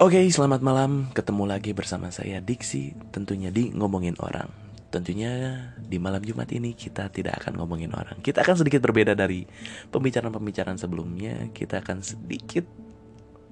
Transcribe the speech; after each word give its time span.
Oke, 0.00 0.16
selamat 0.32 0.64
malam. 0.64 1.12
Ketemu 1.12 1.44
lagi 1.44 1.76
bersama 1.76 2.08
saya 2.08 2.40
Diksi, 2.40 2.96
tentunya 3.12 3.52
di 3.52 3.68
ngomongin 3.68 4.16
orang. 4.16 4.48
Tentunya 4.88 5.60
di 5.76 6.00
malam 6.00 6.24
Jumat 6.24 6.48
ini 6.56 6.72
kita 6.72 7.12
tidak 7.12 7.44
akan 7.44 7.60
ngomongin 7.60 7.92
orang. 7.92 8.16
Kita 8.24 8.40
akan 8.40 8.64
sedikit 8.64 8.80
berbeda 8.80 9.12
dari 9.12 9.44
pembicaraan-pembicaraan 9.92 10.80
sebelumnya. 10.80 11.52
Kita 11.52 11.84
akan 11.84 12.00
sedikit 12.00 12.64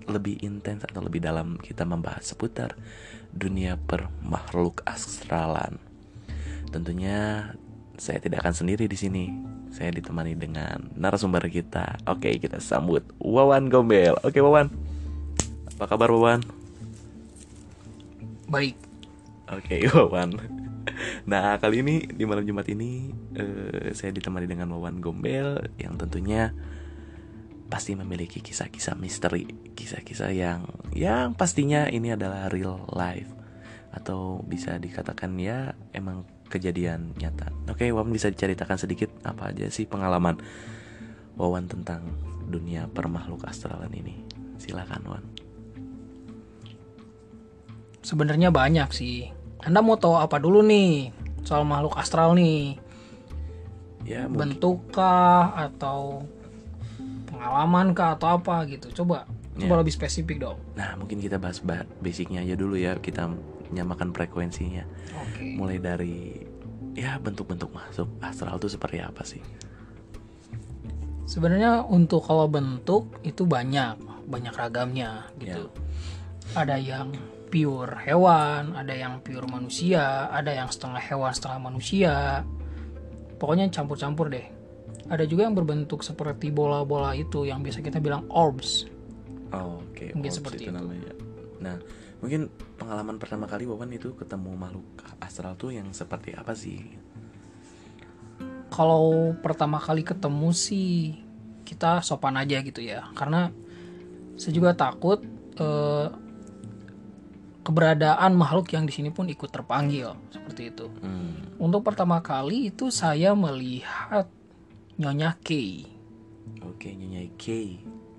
lebih 0.08 0.40
intens 0.40 0.88
atau 0.88 1.04
lebih 1.04 1.20
dalam 1.20 1.60
kita 1.60 1.84
membahas 1.84 2.32
seputar 2.32 2.80
dunia 3.28 3.76
per 3.76 4.08
makhluk 4.24 4.80
astralan. 4.88 5.76
Tentunya 6.72 7.52
saya 8.00 8.24
tidak 8.24 8.40
akan 8.48 8.56
sendiri 8.56 8.88
di 8.88 8.96
sini. 8.96 9.24
Saya 9.68 9.92
ditemani 9.92 10.32
dengan 10.32 10.96
narasumber 10.96 11.44
kita. 11.52 12.00
Oke, 12.08 12.40
kita 12.40 12.56
sambut 12.56 13.04
Wawan 13.20 13.68
Gombel. 13.68 14.16
Oke, 14.24 14.40
Wawan. 14.40 14.96
Apa 15.78 15.94
kabar 15.94 16.10
Wawan? 16.10 16.42
Baik. 18.50 18.74
Oke, 19.46 19.86
Wawan. 19.94 20.34
Nah, 21.30 21.54
kali 21.62 21.86
ini 21.86 22.02
di 22.02 22.26
malam 22.26 22.42
Jumat 22.42 22.66
ini 22.66 23.14
eh, 23.38 23.94
saya 23.94 24.10
ditemani 24.10 24.50
dengan 24.50 24.74
Wawan 24.74 24.98
Gombel 24.98 25.70
yang 25.78 25.94
tentunya 25.94 26.50
pasti 27.70 27.94
memiliki 27.94 28.42
kisah-kisah 28.42 28.98
misteri, 28.98 29.46
kisah-kisah 29.78 30.34
yang 30.34 30.66
yang 30.98 31.38
pastinya 31.38 31.86
ini 31.86 32.10
adalah 32.10 32.50
real 32.50 32.82
life 32.90 33.30
atau 33.94 34.42
bisa 34.42 34.82
dikatakan 34.82 35.38
ya 35.38 35.78
emang 35.94 36.26
kejadian 36.50 37.14
nyata. 37.22 37.54
Oke, 37.70 37.86
Wawan 37.94 38.10
bisa 38.10 38.26
diceritakan 38.34 38.82
sedikit 38.82 39.14
apa 39.22 39.54
aja 39.54 39.70
sih 39.70 39.86
pengalaman 39.86 40.42
Wawan 41.38 41.70
tentang 41.70 42.02
dunia 42.50 42.90
permakhluk 42.90 43.46
astralan 43.46 43.94
ini? 43.94 44.26
Silakan, 44.58 45.06
Wawan. 45.06 45.37
Sebenarnya 48.00 48.48
banyak 48.48 48.88
sih. 48.94 49.28
Anda 49.62 49.82
mau 49.82 49.98
tahu 49.98 50.16
apa 50.16 50.38
dulu 50.38 50.62
nih 50.62 51.10
soal 51.42 51.66
makhluk 51.66 51.98
astral 51.98 52.38
nih? 52.38 52.78
Ya, 54.06 54.24
mungkin 54.24 54.56
Bentuk 54.56 54.88
kah 54.88 55.52
atau 55.52 56.22
pengalaman 57.28 57.92
kah 57.92 58.16
atau 58.16 58.38
apa 58.38 58.64
gitu? 58.70 58.88
Coba 59.02 59.28
coba 59.58 59.74
Ya. 59.74 59.80
lebih 59.82 59.90
spesifik 59.92 60.38
dong. 60.38 60.58
Nah, 60.78 60.94
mungkin 60.94 61.18
kita 61.18 61.36
bahas 61.36 61.58
ba- 61.60 61.84
basicnya 61.98 62.40
aja 62.40 62.54
dulu 62.54 62.78
ya. 62.78 62.94
Kita 62.96 63.26
nyamakan 63.74 64.14
frekuensinya. 64.14 64.86
Oke. 65.18 65.58
Mulai 65.58 65.82
dari 65.82 66.46
ya 66.94 67.18
bentuk-bentuk 67.18 67.68
masuk 67.74 68.06
astral 68.22 68.56
itu 68.56 68.70
seperti 68.70 69.02
apa 69.02 69.26
sih? 69.26 69.42
Sebenarnya 71.28 71.84
untuk 71.84 72.24
kalau 72.24 72.48
bentuk 72.48 73.20
itu 73.20 73.44
banyak, 73.44 74.00
banyak 74.24 74.54
ragamnya 74.56 75.28
gitu. 75.36 75.68
Ya. 75.68 76.56
Ada 76.56 76.80
yang 76.80 77.12
pure 77.48 77.96
hewan, 78.04 78.76
ada 78.76 78.92
yang 78.92 79.24
pure 79.24 79.48
manusia, 79.48 80.28
ada 80.28 80.52
yang 80.52 80.68
setengah 80.68 81.00
hewan, 81.00 81.32
setengah 81.32 81.60
manusia. 81.60 82.14
Pokoknya 83.40 83.72
campur-campur 83.72 84.28
deh. 84.28 84.46
Ada 85.08 85.24
juga 85.24 85.48
yang 85.48 85.56
berbentuk 85.56 86.04
seperti 86.04 86.52
bola-bola 86.52 87.16
itu 87.16 87.48
yang 87.48 87.64
biasa 87.64 87.80
kita 87.80 87.98
bilang 87.98 88.28
orbs. 88.28 88.84
Oh, 89.56 89.80
Oke, 89.80 90.12
Mungkin 90.12 90.28
orbs 90.28 90.36
seperti 90.36 90.68
itu. 90.68 90.72
namanya. 90.76 91.12
Nah, 91.64 91.76
mungkin 92.20 92.52
pengalaman 92.76 93.16
pertama 93.16 93.48
kali 93.48 93.64
Wawan 93.64 93.88
itu 93.90 94.12
ketemu 94.12 94.52
makhluk 94.52 94.84
astral 95.24 95.56
tuh 95.56 95.72
yang 95.72 95.88
seperti 95.96 96.36
apa 96.36 96.52
sih? 96.52 96.84
Kalau 98.68 99.32
pertama 99.40 99.80
kali 99.80 100.04
ketemu 100.04 100.52
sih 100.52 101.16
kita 101.64 102.04
sopan 102.04 102.36
aja 102.36 102.60
gitu 102.60 102.84
ya, 102.84 103.08
karena 103.16 103.48
saya 104.36 104.52
juga 104.54 104.76
takut 104.76 105.24
eh, 105.56 106.06
keberadaan 107.68 108.32
makhluk 108.32 108.72
yang 108.72 108.88
di 108.88 108.96
sini 108.96 109.12
pun 109.12 109.28
ikut 109.28 109.52
terpanggil 109.52 110.16
seperti 110.32 110.72
itu. 110.72 110.88
Hmm, 111.04 111.60
Untuk 111.60 111.84
pertama 111.84 112.24
kali 112.24 112.72
itu 112.72 112.88
saya 112.88 113.36
melihat 113.36 114.24
Nyonya 114.96 115.36
Kay. 115.44 115.84
Oke, 116.64 116.96
Nyonya 116.96 117.28
K. 117.36 117.44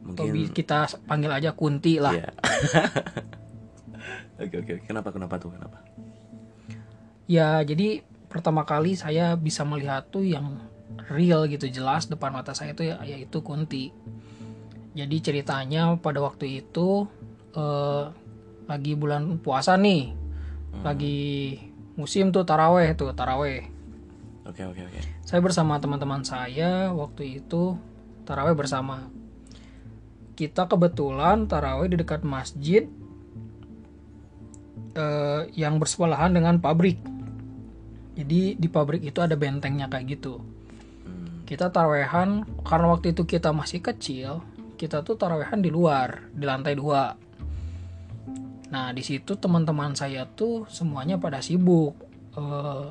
Mungkin 0.05 0.29
bi- 0.29 0.53
kita 0.53 0.85
panggil 1.09 1.33
aja 1.33 1.57
Kunti 1.57 1.97
lah. 1.97 2.13
Iya. 2.13 2.29
Oke, 4.39 4.55
oke. 4.55 4.87
Kenapa 4.87 5.11
kenapa 5.11 5.35
tuh? 5.35 5.51
Kenapa? 5.51 5.83
Ya, 7.27 7.59
jadi 7.59 8.07
pertama 8.31 8.63
kali 8.63 8.95
saya 8.95 9.35
bisa 9.35 9.67
melihat 9.67 10.07
tuh 10.07 10.23
yang 10.23 10.63
real 11.11 11.43
gitu 11.51 11.67
jelas 11.67 12.07
depan 12.07 12.31
mata 12.31 12.55
saya 12.55 12.71
itu 12.71 12.87
ya 12.87 13.03
yaitu 13.03 13.43
Kunti. 13.43 13.91
Jadi 14.95 15.15
ceritanya 15.19 15.91
pada 15.99 16.23
waktu 16.23 16.63
itu 16.63 17.03
eh, 17.51 18.15
lagi 18.69 18.93
bulan 18.93 19.41
puasa 19.41 19.73
nih, 19.73 20.13
lagi 20.85 21.57
musim 21.97 22.29
tuh 22.29 22.45
taraweh 22.45 22.93
tuh 22.93 23.11
taraweh. 23.17 23.65
Oke, 24.45 24.61
oke, 24.65 24.81
oke. 24.85 24.99
Saya 25.25 25.41
bersama 25.41 25.81
teman-teman 25.81 26.21
saya 26.21 26.93
waktu 26.93 27.41
itu 27.41 27.75
taraweh 28.29 28.53
bersama. 28.53 29.09
Kita 30.37 30.69
kebetulan 30.69 31.49
taraweh 31.49 31.89
di 31.89 31.97
dekat 31.99 32.21
masjid 32.21 32.85
eh, 34.95 35.41
yang 35.57 35.77
bersebelahan 35.81 36.31
dengan 36.31 36.61
pabrik. 36.61 37.01
Jadi 38.15 38.55
di 38.55 38.67
pabrik 38.69 39.03
itu 39.03 39.19
ada 39.19 39.35
bentengnya 39.35 39.89
kayak 39.91 40.19
gitu. 40.19 40.39
Hmm, 41.05 41.43
Kita 41.45 41.69
tarawehan 41.73 42.47
karena 42.63 42.87
waktu 42.91 43.15
itu 43.15 43.23
kita 43.23 43.51
masih 43.51 43.83
kecil, 43.83 44.43
kita 44.79 45.03
tuh 45.03 45.15
tarawehan 45.19 45.59
di 45.59 45.69
luar 45.69 46.31
di 46.31 46.43
lantai 46.47 46.73
dua. 46.75 47.28
Nah 48.69 48.93
di 48.93 49.01
situ 49.01 49.33
teman-teman 49.37 49.97
saya 49.97 50.29
tuh 50.29 50.69
semuanya 50.69 51.17
pada 51.17 51.41
sibuk 51.41 51.97
eh, 52.37 52.87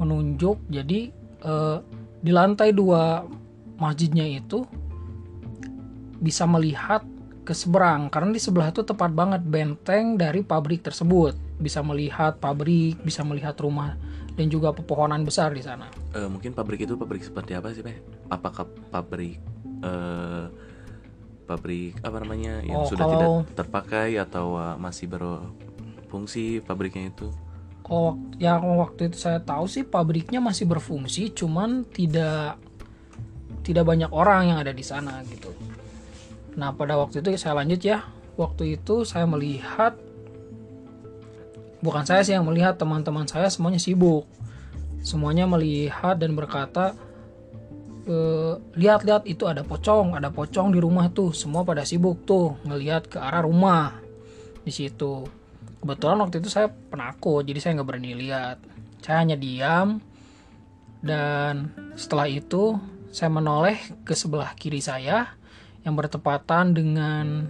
menunjuk. 0.00 0.64
Jadi 0.72 1.12
eh, 1.44 1.78
di 2.20 2.32
lantai 2.32 2.72
dua 2.72 3.24
masjidnya 3.80 4.24
itu 4.28 4.64
bisa 6.20 6.44
melihat 6.44 7.00
ke 7.40 7.56
seberang 7.56 8.12
karena 8.12 8.36
di 8.36 8.40
sebelah 8.40 8.68
itu 8.68 8.84
tepat 8.84 9.10
banget 9.16 9.40
benteng 9.44 10.20
dari 10.20 10.44
pabrik 10.44 10.84
tersebut. 10.84 11.36
Bisa 11.60 11.84
melihat 11.84 12.40
pabrik, 12.40 13.00
bisa 13.04 13.20
melihat 13.20 13.56
rumah 13.60 13.96
dan 14.36 14.48
juga 14.48 14.72
pepohonan 14.72 15.24
besar 15.28 15.52
di 15.52 15.60
sana. 15.60 15.92
eh, 16.16 16.28
mungkin 16.28 16.56
pabrik 16.56 16.88
itu 16.88 16.96
pabrik 16.96 17.20
seperti 17.20 17.52
apa 17.52 17.72
sih, 17.76 17.84
Pe? 17.84 18.00
Apakah 18.32 18.64
pabrik 18.88 19.36
eh 19.80 20.69
pabrik 21.50 21.98
apa 22.06 22.22
namanya 22.22 22.62
yang 22.62 22.82
Oh, 22.82 22.86
sudah 22.86 23.06
kalau- 23.10 23.18
tidak 23.18 23.58
terpakai 23.58 24.14
atau 24.16 24.54
uh, 24.54 24.78
masih 24.78 25.10
berfungsi 25.10 26.62
pabriknya 26.62 27.10
itu? 27.10 27.26
Kalau 27.82 28.14
yang 28.38 28.62
waktu 28.78 29.10
itu 29.10 29.18
saya 29.18 29.42
tahu 29.42 29.66
sih 29.66 29.82
pabriknya 29.82 30.38
masih 30.38 30.70
berfungsi, 30.70 31.34
cuman 31.34 31.82
tidak 31.90 32.54
tidak 33.66 33.82
banyak 33.82 34.06
orang 34.14 34.54
yang 34.54 34.58
ada 34.62 34.70
di 34.70 34.86
sana 34.86 35.18
gitu. 35.26 35.50
Nah 36.54 36.70
pada 36.70 36.94
waktu 36.94 37.18
itu 37.18 37.34
saya 37.34 37.58
lanjut 37.58 37.82
ya. 37.82 38.06
Waktu 38.38 38.78
itu 38.78 39.02
saya 39.04 39.26
melihat, 39.26 39.98
bukan 41.82 42.04
saya 42.06 42.24
sih 42.24 42.32
yang 42.32 42.46
melihat 42.46 42.78
teman-teman 42.78 43.26
saya 43.26 43.50
semuanya 43.52 43.76
sibuk, 43.76 44.24
semuanya 45.04 45.44
melihat 45.44 46.16
dan 46.16 46.32
berkata, 46.32 46.96
"Eh, 48.08 48.54
lihat-lihat 48.80 49.28
itu 49.28 49.44
ada 49.44 49.60
pocong, 49.60 50.16
ada 50.16 50.32
pocong 50.32 50.72
di 50.72 50.80
rumah 50.80 51.12
tuh. 51.12 51.36
Semua 51.36 51.66
pada 51.66 51.84
sibuk 51.84 52.24
tuh 52.24 52.56
ngelihat 52.64 53.12
ke 53.12 53.20
arah 53.20 53.44
rumah 53.44 54.00
di 54.64 54.72
situ. 54.72 55.28
Kebetulan 55.80 56.20
waktu 56.20 56.44
itu 56.44 56.48
saya 56.52 56.68
penakut, 56.68 57.44
jadi 57.44 57.60
saya 57.60 57.80
nggak 57.80 57.88
berani 57.88 58.12
lihat. 58.16 58.56
Saya 59.00 59.24
hanya 59.24 59.36
diam 59.36 60.00
dan 61.00 61.72
setelah 61.96 62.28
itu 62.28 62.76
saya 63.08 63.32
menoleh 63.32 63.80
ke 64.04 64.12
sebelah 64.12 64.52
kiri 64.52 64.84
saya 64.84 65.40
yang 65.80 65.96
bertepatan 65.96 66.76
dengan 66.76 67.48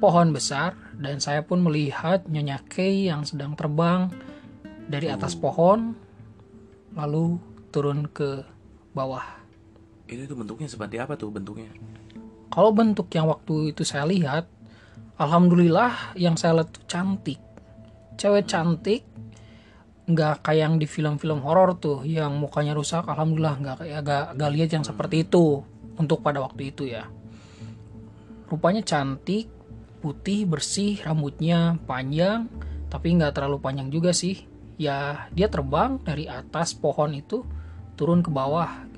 pohon 0.00 0.32
besar 0.32 0.72
dan 0.96 1.20
saya 1.20 1.44
pun 1.44 1.60
melihat 1.60 2.24
Nyonya 2.24 2.64
Kay 2.64 3.12
yang 3.12 3.28
sedang 3.28 3.52
terbang 3.54 4.08
dari 4.88 5.12
atas 5.12 5.36
pohon 5.36 5.92
lalu 6.96 7.36
turun 7.68 8.08
ke 8.08 8.44
bawah. 8.96 9.43
Itu 10.04 10.20
itu 10.28 10.34
bentuknya 10.36 10.68
seperti 10.68 11.00
apa 11.00 11.16
tuh 11.16 11.32
bentuknya? 11.32 11.72
Kalau 12.52 12.70
bentuk 12.70 13.08
yang 13.16 13.26
waktu 13.32 13.72
itu 13.74 13.82
saya 13.82 14.04
lihat, 14.04 14.46
alhamdulillah 15.16 16.14
yang 16.14 16.36
saya 16.36 16.60
lihat 16.60 16.70
tuh 16.70 16.84
cantik. 16.86 17.40
Cewek 18.14 18.46
cantik, 18.46 19.02
nggak 20.06 20.44
kayak 20.44 20.60
yang 20.60 20.74
di 20.76 20.86
film-film 20.86 21.42
horor 21.42 21.74
tuh, 21.80 22.04
yang 22.06 22.36
mukanya 22.36 22.76
rusak. 22.76 23.08
Alhamdulillah 23.08 23.56
nggak 23.58 23.76
kayak 23.82 24.00
gak, 24.06 24.24
gak 24.38 24.50
lihat 24.54 24.70
yang 24.70 24.84
seperti 24.84 25.26
itu 25.26 25.64
untuk 25.98 26.20
pada 26.20 26.44
waktu 26.44 26.70
itu 26.70 26.86
ya. 26.86 27.08
Rupanya 28.46 28.84
cantik, 28.84 29.50
putih, 30.04 30.44
bersih, 30.44 31.00
rambutnya 31.00 31.80
panjang, 31.88 32.46
tapi 32.92 33.16
nggak 33.16 33.34
terlalu 33.34 33.58
panjang 33.58 33.88
juga 33.90 34.12
sih. 34.12 34.46
Ya 34.76 35.26
dia 35.32 35.48
terbang 35.50 35.98
dari 36.02 36.28
atas 36.30 36.76
pohon 36.76 37.16
itu 37.16 37.42
turun 37.98 38.22
ke 38.22 38.30
bawah 38.30 38.93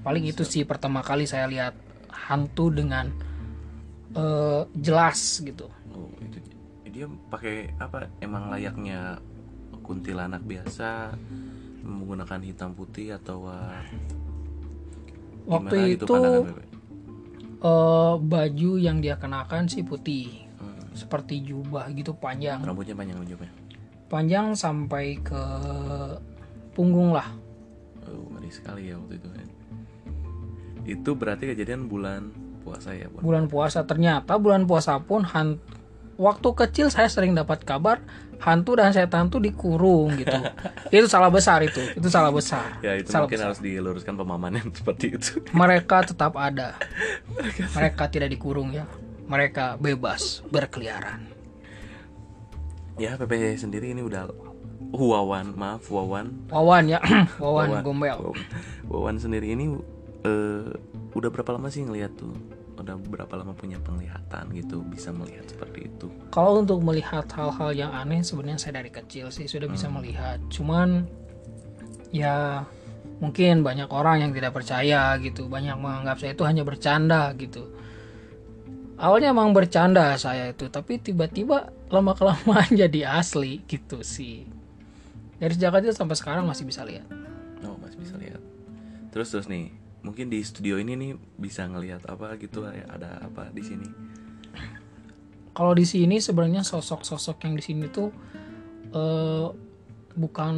paling 0.00 0.24
itu 0.28 0.42
sih 0.44 0.64
pertama 0.64 1.04
kali 1.04 1.28
saya 1.28 1.46
lihat 1.46 1.74
hantu 2.10 2.72
dengan 2.72 3.10
eh, 4.14 4.62
jelas 4.74 5.40
gitu. 5.44 5.68
Oh, 5.92 6.10
itu 6.22 6.38
dia 6.90 7.06
pakai 7.30 7.72
apa? 7.78 8.10
Emang 8.18 8.50
layaknya 8.50 9.22
kuntilanak 9.86 10.42
biasa 10.44 11.14
menggunakan 11.80 12.40
hitam 12.44 12.76
putih 12.76 13.16
atau 13.16 13.48
uh, 13.48 13.82
waktu 15.48 15.96
gitu 15.96 16.04
itu 16.06 16.22
eh, 17.64 18.14
baju 18.20 18.70
yang 18.76 19.00
dia 19.00 19.16
kenakan 19.16 19.66
sih 19.66 19.82
putih. 19.82 20.46
Hmm, 20.60 20.92
seperti 20.92 21.40
jubah 21.42 21.88
gitu 21.94 22.12
panjang. 22.14 22.60
Rambutnya 22.60 22.94
panjang 22.94 23.18
ujungnya. 23.22 23.50
panjang 24.10 24.58
sampai 24.58 25.22
ke 25.22 25.42
punggung 26.74 27.14
lah. 27.14 27.30
Oh, 28.10 28.26
ngeri 28.34 28.50
sekali 28.50 28.90
ya 28.90 28.98
waktu 28.98 29.22
itu. 29.22 29.28
Itu 30.90 31.14
berarti 31.14 31.46
kejadian 31.46 31.86
bulan 31.86 32.34
puasa 32.60 32.90
ya, 32.92 33.06
Bu? 33.06 33.22
bulan 33.22 33.46
puasa. 33.46 33.82
Ternyata 33.82 34.36
bulan 34.36 34.66
puasa 34.66 34.98
pun 34.98 35.22
han- 35.24 35.62
waktu 36.14 36.48
kecil 36.52 36.90
saya 36.90 37.06
sering 37.06 37.32
dapat 37.32 37.62
kabar 37.62 38.02
hantu 38.36 38.72
dan 38.74 38.90
setan 38.90 39.28
tuh 39.28 39.38
dikurung 39.38 40.16
gitu. 40.16 40.36
Itu 40.92 41.06
salah 41.06 41.28
besar 41.28 41.60
itu. 41.60 41.80
Itu 41.92 42.08
salah 42.08 42.28
besar. 42.28 42.80
Ya 42.80 42.96
itu 42.96 43.08
salah 43.08 43.24
mungkin 43.24 43.36
besar. 43.36 43.48
harus 43.52 43.60
diluruskan 43.60 44.14
pemahaman 44.14 44.52
yang 44.56 44.68
seperti 44.76 45.14
itu. 45.14 45.44
mereka 45.52 46.02
tetap 46.02 46.34
ada. 46.34 46.72
Mereka 47.76 48.08
tidak 48.08 48.28
dikurung 48.28 48.72
ya. 48.72 48.88
Mereka 49.28 49.76
bebas 49.76 50.40
berkeliaran. 50.48 51.28
Ya 52.96 53.16
PP 53.16 53.32
sendiri 53.56 53.92
ini 53.92 54.02
udah 54.02 54.28
Wawan, 54.90 55.54
maaf 55.54 55.86
Wawan. 55.86 56.50
wawan 56.50 56.84
ya. 56.88 56.98
Wawan. 57.38 57.84
gombel. 57.84 58.10
Wawan, 58.10 58.40
Wawan 58.90 59.16
sendiri 59.16 59.54
ini 59.54 59.70
eh, 60.24 60.70
udah 61.14 61.30
berapa 61.32 61.56
lama 61.56 61.68
sih 61.68 61.84
ngelihat 61.84 62.12
tuh? 62.16 62.34
Udah 62.80 62.96
berapa 62.96 63.36
lama 63.36 63.52
punya 63.52 63.76
penglihatan 63.76 64.48
gitu, 64.56 64.80
bisa 64.88 65.12
melihat 65.12 65.44
seperti 65.44 65.92
itu? 65.92 66.08
kalau 66.30 66.62
untuk 66.62 66.80
melihat 66.80 67.26
hal-hal 67.34 67.70
yang 67.74 67.90
aneh 67.92 68.22
sebenarnya 68.22 68.56
saya 68.62 68.80
dari 68.80 68.88
kecil 68.88 69.28
sih 69.34 69.50
sudah 69.50 69.66
bisa 69.66 69.90
melihat 69.90 70.38
cuman 70.48 71.04
ya 72.14 72.64
mungkin 73.18 73.66
banyak 73.66 73.90
orang 73.90 74.24
yang 74.24 74.32
tidak 74.32 74.54
percaya 74.54 75.18
gitu 75.20 75.50
banyak 75.50 75.74
menganggap 75.76 76.16
saya 76.22 76.32
itu 76.32 76.46
hanya 76.46 76.62
bercanda 76.62 77.34
gitu 77.36 77.68
awalnya 78.96 79.34
emang 79.34 79.50
bercanda 79.52 80.14
saya 80.16 80.54
itu 80.54 80.70
tapi 80.70 81.02
tiba-tiba 81.02 81.68
lama 81.90 82.14
kelamaan 82.14 82.70
jadi 82.86 83.10
asli 83.18 83.60
gitu 83.66 84.00
sih 84.06 84.46
dari 85.36 85.52
sejak 85.52 85.82
kecil 85.82 85.92
sampai 85.92 86.16
sekarang 86.16 86.46
masih 86.46 86.64
bisa 86.64 86.86
lihat 86.86 87.04
Oh, 87.60 87.76
masih 87.76 88.00
bisa 88.00 88.16
lihat. 88.16 88.40
Terus 89.12 89.28
terus 89.28 89.44
nih, 89.44 89.68
mungkin 90.00 90.32
di 90.32 90.40
studio 90.40 90.80
ini 90.80 90.96
nih 90.96 91.12
bisa 91.36 91.68
ngelihat 91.68 92.08
apa 92.08 92.36
gitu 92.40 92.64
ya, 92.64 92.84
ada 92.88 93.20
apa 93.20 93.52
di 93.52 93.60
sini? 93.60 93.88
kalau 95.50 95.76
di 95.76 95.84
sini 95.84 96.22
sebenarnya 96.22 96.64
sosok-sosok 96.64 97.44
yang 97.44 97.54
di 97.58 97.64
sini 97.64 97.84
tuh 97.90 98.08
eh, 98.94 99.46
bukan 100.16 100.54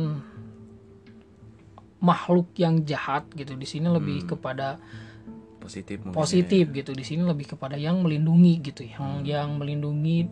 makhluk 2.02 2.50
yang 2.58 2.82
jahat 2.82 3.26
gitu 3.34 3.54
di 3.54 3.66
sini 3.66 3.86
lebih 3.90 4.26
kepada 4.26 4.78
Positif 5.62 6.02
mungkin. 6.02 6.18
positif 6.18 6.64
gitu 6.74 6.90
di 6.90 7.06
sini 7.06 7.22
lebih 7.22 7.54
kepada 7.54 7.78
yang 7.78 8.02
melindungi 8.02 8.58
gitu 8.66 8.82
yang 8.82 9.22
yang 9.22 9.54
melindungi 9.54 10.26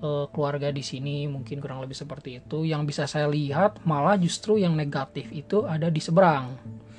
eh, 0.00 0.26
keluarga 0.32 0.72
di 0.72 0.80
sini 0.80 1.28
mungkin 1.28 1.60
kurang 1.60 1.84
lebih 1.84 1.92
seperti 1.92 2.40
itu 2.40 2.64
yang 2.64 2.88
bisa 2.88 3.04
saya 3.04 3.28
lihat 3.28 3.84
malah 3.84 4.16
justru 4.16 4.56
yang 4.56 4.72
negatif 4.72 5.28
itu 5.28 5.68
ada 5.68 5.92
di 5.92 6.00
seberang 6.00 6.56
Hmm. 6.56 6.91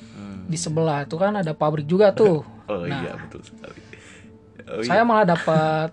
Di 0.45 0.55
sebelah 0.55 1.03
itu 1.03 1.15
kan 1.15 1.33
ada 1.35 1.51
pabrik 1.51 1.85
juga 1.85 2.11
tuh 2.11 2.43
Oh 2.63 2.79
Nah. 2.79 2.95
iya 2.97 3.11
betul 3.17 3.43
sekali. 3.43 3.81
Oh, 4.65 4.79
iya. 4.79 4.87
saya 4.87 5.03
malah 5.03 5.27
dapat 5.27 5.91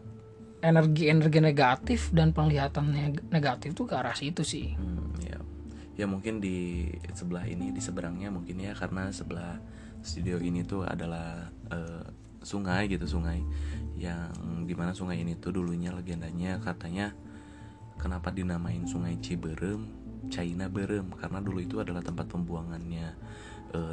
energi-energi 0.60 1.40
negatif 1.40 2.00
dan 2.10 2.30
penglihatan 2.30 2.84
neg- 2.86 3.26
negatif 3.26 3.72
tuh 3.72 3.84
ke 3.84 3.94
arah 3.94 4.12
situ 4.12 4.42
sih 4.42 4.76
Hmm, 4.76 5.10
ya. 5.18 5.38
ya 5.96 6.06
mungkin 6.06 6.38
di 6.38 6.86
sebelah 7.10 7.42
ini 7.44 7.70
di 7.70 7.80
seberangnya 7.80 8.28
mungkin 8.28 8.60
ya 8.60 8.72
karena 8.72 9.08
sebelah 9.08 9.58
studio 10.00 10.38
ini 10.38 10.62
tuh 10.62 10.84
adalah 10.84 11.48
eh, 11.66 12.04
sungai 12.40 12.86
gitu 12.86 13.04
sungai 13.04 13.42
yang 13.96 14.30
di 14.62 14.72
mana 14.72 14.92
sungai 14.92 15.18
ini 15.18 15.34
tuh 15.34 15.52
dulunya 15.52 15.90
legendanya 15.90 16.56
katanya 16.56 17.12
kenapa 17.96 18.30
dinamain 18.30 18.84
sungai 18.84 19.18
Ciberem 19.18 19.84
China 20.28 20.68
Berem 20.68 21.10
karena 21.10 21.40
dulu 21.40 21.58
itu 21.58 21.76
adalah 21.76 22.00
tempat 22.00 22.28
pembuangannya 22.28 23.12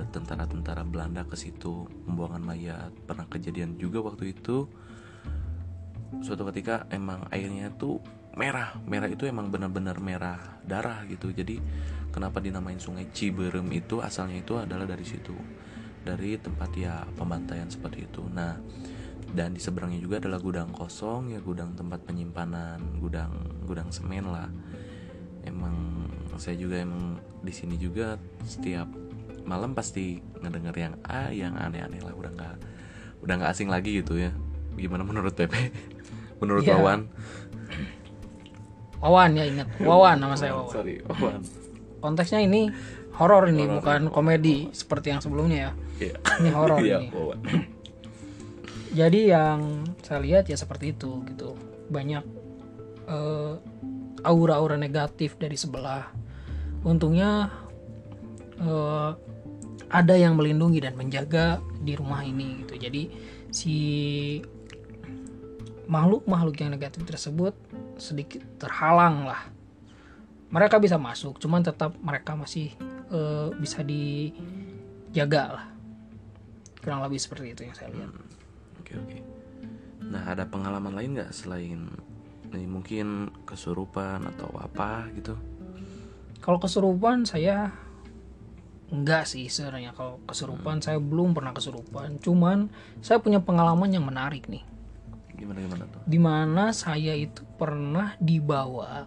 tentara-tentara 0.09 0.81
Belanda 0.81 1.21
ke 1.25 1.37
situ 1.37 1.85
pembuangan 2.05 2.41
mayat 2.41 2.91
pernah 3.05 3.29
kejadian 3.29 3.77
juga 3.77 4.01
waktu 4.01 4.33
itu. 4.33 4.65
Suatu 6.23 6.47
ketika 6.49 6.87
emang 6.89 7.27
airnya 7.29 7.69
tuh 7.75 7.99
merah 8.37 8.77
merah 8.85 9.09
itu 9.09 9.25
emang 9.25 9.49
benar-benar 9.49 9.97
merah 10.01 10.61
darah 10.65 11.05
gitu. 11.09 11.29
Jadi 11.33 11.61
kenapa 12.13 12.41
dinamain 12.41 12.81
sungai 12.81 13.09
Ciberem 13.13 13.69
itu 13.73 14.01
asalnya 14.01 14.41
itu 14.41 14.57
adalah 14.57 14.85
dari 14.85 15.05
situ 15.05 15.33
dari 16.05 16.39
tempat 16.39 16.69
ya 16.77 17.03
pembantaian 17.19 17.67
seperti 17.67 18.07
itu. 18.07 18.23
Nah 18.31 18.55
dan 19.27 19.51
di 19.51 19.59
seberangnya 19.59 19.99
juga 19.99 20.23
adalah 20.23 20.39
gudang 20.39 20.71
kosong 20.71 21.35
ya 21.35 21.43
gudang 21.43 21.75
tempat 21.75 21.99
penyimpanan 22.07 22.79
gudang 23.03 23.33
gudang 23.67 23.91
semen 23.91 24.31
lah. 24.31 24.47
Emang 25.43 26.07
saya 26.39 26.55
juga 26.55 26.79
emang 26.79 27.19
di 27.43 27.51
sini 27.51 27.75
juga 27.75 28.15
setiap 28.45 28.87
malam 29.47 29.71
pasti 29.71 30.19
ngedenger 30.43 30.75
yang 30.75 30.93
ah 31.07 31.31
yang 31.31 31.55
aneh-aneh 31.55 32.03
lah 32.03 32.11
udah 32.11 32.31
nggak 32.35 32.55
udah 33.23 33.33
nggak 33.39 33.51
asing 33.55 33.71
lagi 33.71 34.03
gitu 34.03 34.19
ya. 34.19 34.35
Gimana 34.75 35.01
menurut 35.01 35.33
Pepe? 35.33 35.71
Menurut 36.43 36.61
Iya. 36.61 36.77
Wawan? 36.77 37.09
Wawan 38.97 39.29
ya 39.33 39.45
ingat. 39.45 39.67
Wawan 39.81 40.17
nama 40.17 40.35
saya 40.37 40.53
Wawan. 40.53 40.69
Sorry 40.69 40.95
Wawan. 41.01 41.41
Konteksnya 41.97 42.45
ini 42.45 42.69
horor 43.17 43.49
ini 43.49 43.65
bukan 43.65 44.13
komedi 44.13 44.69
seperti 44.69 45.09
yang 45.13 45.21
sebelumnya 45.21 45.57
ya. 45.57 45.71
Iya. 45.97 46.15
ini 46.41 46.49
horor 46.53 46.77
Iya, 46.81 46.97
ini. 47.01 47.07
Wawan. 47.09 47.39
jadi 48.99 49.19
yang 49.33 49.59
saya 50.01 50.19
lihat 50.21 50.45
ya 50.45 50.57
seperti 50.57 50.93
itu 50.93 51.25
gitu. 51.25 51.57
Banyak 51.89 52.23
eh, 53.07 53.53
aura-aura 54.21 54.77
negatif 54.77 55.37
dari 55.37 55.57
sebelah. 55.57 56.09
Untungnya 56.85 57.49
eh, 58.57 59.09
ada 59.87 60.15
yang 60.15 60.35
melindungi 60.35 60.83
dan 60.83 60.93
menjaga 60.99 61.63
di 61.79 61.95
rumah 61.95 62.23
ini 62.25 62.65
gitu 62.65 62.75
jadi 62.75 63.03
si 63.51 63.75
makhluk-makhluk 65.87 66.59
yang 66.59 66.75
negatif 66.75 67.07
tersebut 67.07 67.55
sedikit 67.95 68.43
terhalang 68.59 69.23
lah 69.23 69.47
mereka 70.51 70.79
bisa 70.79 70.99
masuk 70.99 71.39
cuman 71.39 71.63
tetap 71.63 71.95
mereka 72.03 72.35
masih 72.35 72.75
eh, 73.11 73.47
bisa 73.55 73.83
dijaga 73.87 75.43
lah 75.59 75.65
kurang 76.83 77.03
lebih 77.03 77.19
seperti 77.19 77.55
itu 77.55 77.61
yang 77.67 77.75
saya 77.75 77.91
lihat 77.95 78.11
Oke 78.87 78.95
oke. 79.03 79.19
Nah 80.07 80.31
ada 80.31 80.47
pengalaman 80.47 80.95
lain 80.95 81.19
nggak 81.19 81.35
selain 81.35 81.91
ini 82.55 82.63
mungkin 82.63 83.27
kesurupan 83.43 84.23
atau 84.31 84.47
apa 84.55 85.11
gitu? 85.11 85.35
Kalau 86.39 86.55
kesurupan 86.55 87.27
saya 87.27 87.75
enggak 88.91 89.27
sih 89.27 89.47
sebenarnya. 89.51 89.91
Kalau 89.95 90.23
kesurupan 90.27 90.79
saya 90.79 90.99
belum 90.99 91.35
pernah 91.35 91.51
kesurupan. 91.51 92.19
Cuman 92.23 92.71
saya 93.03 93.19
punya 93.19 93.43
pengalaman 93.43 93.91
yang 93.91 94.07
menarik 94.07 94.47
nih. 94.47 94.63
Gimana 95.37 95.59
gimana 95.61 95.83
tuh? 95.85 96.01
Di 96.07 96.19
mana 96.19 96.63
saya 96.73 97.13
itu 97.13 97.45
pernah 97.59 98.17
dibawa. 98.17 99.05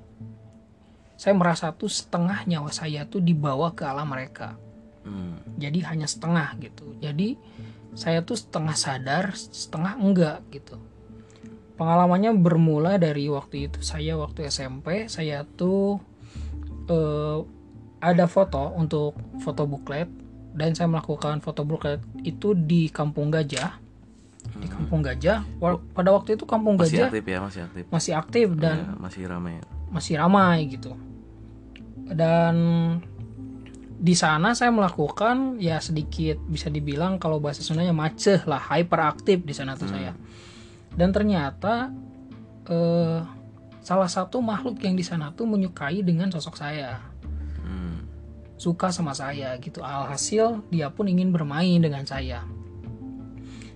Saya 1.20 1.36
merasa 1.36 1.68
tuh 1.76 1.90
setengah 1.92 2.48
nyawa 2.48 2.72
saya 2.72 3.04
tuh 3.04 3.20
dibawa 3.20 3.76
ke 3.76 3.84
alam 3.84 4.08
mereka. 4.08 4.56
Hmm. 5.04 5.40
Jadi 5.60 5.84
hanya 5.84 6.08
setengah 6.08 6.56
gitu. 6.60 6.96
Jadi 7.00 7.36
saya 7.92 8.22
tuh 8.22 8.38
setengah 8.38 8.76
sadar, 8.78 9.34
setengah 9.34 9.98
enggak 9.98 10.38
gitu. 10.54 10.78
Pengalamannya 11.74 12.36
bermula 12.36 13.00
dari 13.00 13.26
waktu 13.32 13.72
itu 13.72 13.80
saya 13.80 14.14
waktu 14.20 14.46
SMP, 14.52 15.08
saya 15.08 15.42
tuh 15.44 15.98
eh, 16.86 17.40
ada 18.00 18.24
foto 18.24 18.72
untuk 18.74 19.12
foto 19.38 19.64
buklet 19.64 20.08
dan 20.50 20.72
saya 20.72 20.88
melakukan 20.88 21.38
foto 21.38 21.62
buklet 21.62 22.00
itu 22.20 22.52
di 22.52 22.88
Kampung 22.88 23.28
Gajah. 23.28 23.76
Di 24.56 24.66
Kampung 24.66 25.04
Gajah, 25.04 25.44
pada 25.92 26.10
waktu 26.10 26.34
itu 26.34 26.48
Kampung 26.48 26.74
Masih 26.74 26.96
Gajah 26.96 27.08
aktif 27.12 27.24
ya 27.24 27.38
masih 27.38 27.60
aktif. 27.62 27.84
masih 27.86 28.12
aktif 28.14 28.46
dan 28.56 28.76
Ya, 28.82 28.92
masih 28.96 29.22
ramai. 29.24 29.54
masih 29.88 30.14
ramai 30.16 30.58
gitu. 30.66 30.96
Dan 32.08 32.56
di 34.00 34.16
sana 34.16 34.56
saya 34.56 34.72
melakukan 34.72 35.60
ya 35.60 35.76
sedikit 35.78 36.40
bisa 36.42 36.66
dibilang 36.66 37.20
kalau 37.20 37.36
bahasa 37.36 37.60
Sundanya 37.60 37.92
maceh 37.92 38.40
lah, 38.42 38.58
hyperaktif 38.58 39.44
di 39.44 39.52
sana 39.52 39.76
tuh 39.76 39.86
saya. 39.86 40.16
Dan 40.90 41.12
ternyata 41.12 41.92
eh, 42.66 43.20
salah 43.80 44.08
satu 44.08 44.40
makhluk 44.40 44.80
yang 44.80 44.94
di 44.94 45.02
sana 45.02 45.30
tuh 45.30 45.44
menyukai 45.44 46.00
dengan 46.00 46.30
sosok 46.30 46.56
saya, 46.56 46.96
Hmm. 46.96 47.09
Suka 48.60 48.92
sama 48.92 49.16
saya 49.16 49.56
gitu. 49.56 49.80
Alhasil 49.80 50.60
dia 50.68 50.92
pun 50.92 51.08
ingin 51.08 51.32
bermain 51.32 51.80
dengan 51.80 52.04
saya. 52.04 52.44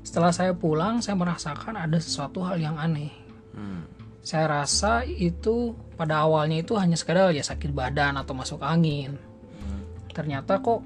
setelah 0.05 0.37
saya 0.37 0.53
pulang 0.53 1.01
saya 1.01 1.17
merasakan 1.17 1.81
ada 1.81 1.97
sesuatu 1.97 2.45
hal 2.45 2.61
yang 2.61 2.77
aneh 2.77 3.25
Hmm. 3.55 3.87
saya 4.19 4.51
rasa 4.51 5.07
itu 5.07 5.79
pada 5.95 6.27
awalnya 6.27 6.59
itu 6.59 6.75
hanya 6.75 6.99
sekedar 6.99 7.31
ya 7.31 7.39
sakit 7.39 7.71
badan 7.71 8.19
atau 8.19 8.35
masuk 8.35 8.59
angin 8.67 9.15
ternyata 10.11 10.59
kok 10.59 10.83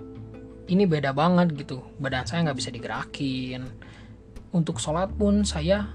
ini 0.68 0.84
beda 0.84 1.16
banget 1.16 1.56
gitu 1.56 1.80
badan 1.96 2.28
saya 2.28 2.44
nggak 2.44 2.58
bisa 2.60 2.68
digerakin 2.68 3.64
untuk 4.52 4.76
sholat 4.76 5.08
pun 5.16 5.48
saya 5.48 5.88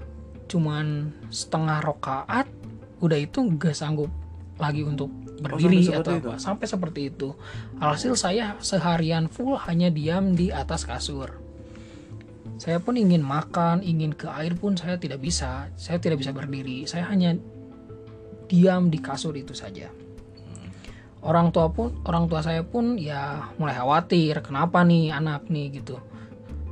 cuman 0.50 1.14
setengah 1.30 1.78
rokaat 1.78 2.50
udah 2.98 3.18
itu 3.22 3.38
nggak 3.46 3.70
sanggup 3.70 4.10
lagi 4.58 4.86
untuk 4.86 5.10
berdiri 5.42 5.82
sampai 5.82 6.00
atau 6.00 6.12
apa. 6.18 6.34
Sampai 6.38 6.66
seperti 6.70 7.00
itu. 7.10 7.34
Alhasil 7.82 8.14
saya 8.14 8.54
seharian 8.62 9.26
full 9.26 9.58
hanya 9.66 9.90
diam 9.90 10.38
di 10.38 10.54
atas 10.54 10.86
kasur. 10.86 11.42
Saya 12.54 12.78
pun 12.78 12.94
ingin 12.94 13.20
makan 13.20 13.82
ingin 13.82 14.14
ke 14.14 14.30
air 14.30 14.54
pun 14.54 14.78
saya 14.78 14.94
tidak 14.96 15.18
bisa. 15.18 15.68
Saya 15.74 15.98
tidak 15.98 16.22
bisa 16.22 16.30
berdiri. 16.30 16.86
Saya 16.86 17.10
hanya 17.10 17.34
diam 18.46 18.94
di 18.94 18.98
kasur 19.02 19.34
itu 19.34 19.52
saja. 19.56 19.90
Orang 21.24 21.50
tua 21.50 21.72
pun 21.72 22.04
orang 22.04 22.28
tua 22.28 22.44
saya 22.44 22.62
pun 22.62 23.00
ya 23.00 23.48
mulai 23.56 23.74
khawatir 23.74 24.44
kenapa 24.44 24.84
nih 24.84 25.10
anak 25.10 25.48
nih? 25.50 25.82
gitu. 25.82 25.98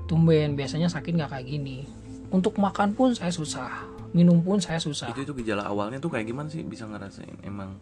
Tumben 0.07 0.55
biasanya 0.55 0.93
sakit 0.93 1.19
nggak 1.19 1.33
kayak 1.35 1.47
gini. 1.49 1.89
Untuk 2.31 2.61
makan 2.61 2.93
pun 2.93 3.17
saya 3.17 3.33
susah 3.33 3.92
minum 4.12 4.40
pun 4.45 4.61
saya 4.61 4.76
susah 4.81 5.09
Itu 5.12 5.25
itu 5.25 5.33
gejala 5.40 5.64
awalnya 5.69 6.00
tuh 6.00 6.12
kayak 6.12 6.28
gimana 6.28 6.49
sih 6.52 6.61
bisa 6.64 6.85
ngerasain? 6.85 7.40
Emang 7.45 7.81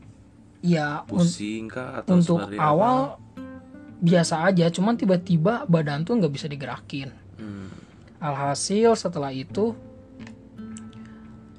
ya 0.60 1.04
pusing 1.08 1.72
kah 1.72 2.04
atau 2.04 2.20
untuk 2.20 2.44
awal 2.60 3.16
biasa 4.00 4.49
aja 4.49 4.68
cuman 4.72 4.96
tiba-tiba 4.96 5.64
badan 5.68 6.04
tuh 6.04 6.16
nggak 6.20 6.32
bisa 6.32 6.46
digerakin 6.49 7.12
apa? 7.12 7.40
Hmm. 7.40 7.68
alhasil 8.20 8.96
setelah 8.96 9.32
itu 9.32 9.76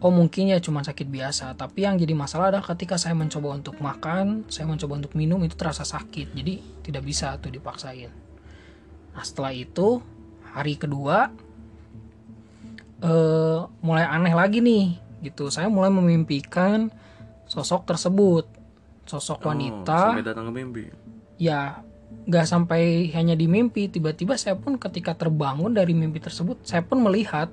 oh 0.01 0.13
mungkin 0.13 0.49
ya 0.49 0.57
cuma 0.57 0.81
sakit 0.81 1.05
biasa 1.05 1.53
tapi 1.53 1.85
yang 1.85 1.97
jadi 1.97 2.17
masalah 2.17 2.49
adalah 2.49 2.65
ketika 2.73 2.97
saya 2.97 3.13
mencoba 3.13 3.53
untuk 3.53 3.77
makan 3.77 4.49
saya 4.49 4.65
mencoba 4.65 5.05
untuk 5.05 5.13
minum 5.13 5.37
itu 5.45 5.53
terasa 5.53 5.85
sakit 5.85 6.33
jadi 6.33 6.57
tidak 6.81 7.05
bisa 7.05 7.37
tuh 7.37 7.53
dipaksain 7.53 8.09
nah 9.13 9.21
setelah 9.25 9.53
itu 9.53 10.01
hari 10.53 10.77
kedua 10.77 11.29
eh 13.01 13.59
mulai 13.81 14.05
aneh 14.05 14.31
lagi 14.31 14.61
nih 14.61 14.95
gitu 15.21 15.49
saya 15.49 15.67
mulai 15.67 15.89
memimpikan 15.89 16.89
sosok 17.45 17.85
tersebut 17.85 18.45
sosok 19.03 19.41
Oh, 19.41 19.47
wanita 19.49 20.13
sampai 20.13 20.23
datang 20.23 20.45
ke 20.47 20.53
mimpi. 20.53 20.83
ya 21.35 21.81
nggak 22.21 22.45
sampai 22.45 23.09
hanya 23.11 23.33
di 23.33 23.45
mimpi 23.45 23.87
tiba-tiba 23.87 24.35
saya 24.35 24.53
pun 24.53 24.77
ketika 24.77 25.15
terbangun 25.15 25.71
dari 25.71 25.91
mimpi 25.91 26.19
tersebut 26.19 26.61
saya 26.61 26.81
pun 26.81 27.01
melihat 27.01 27.49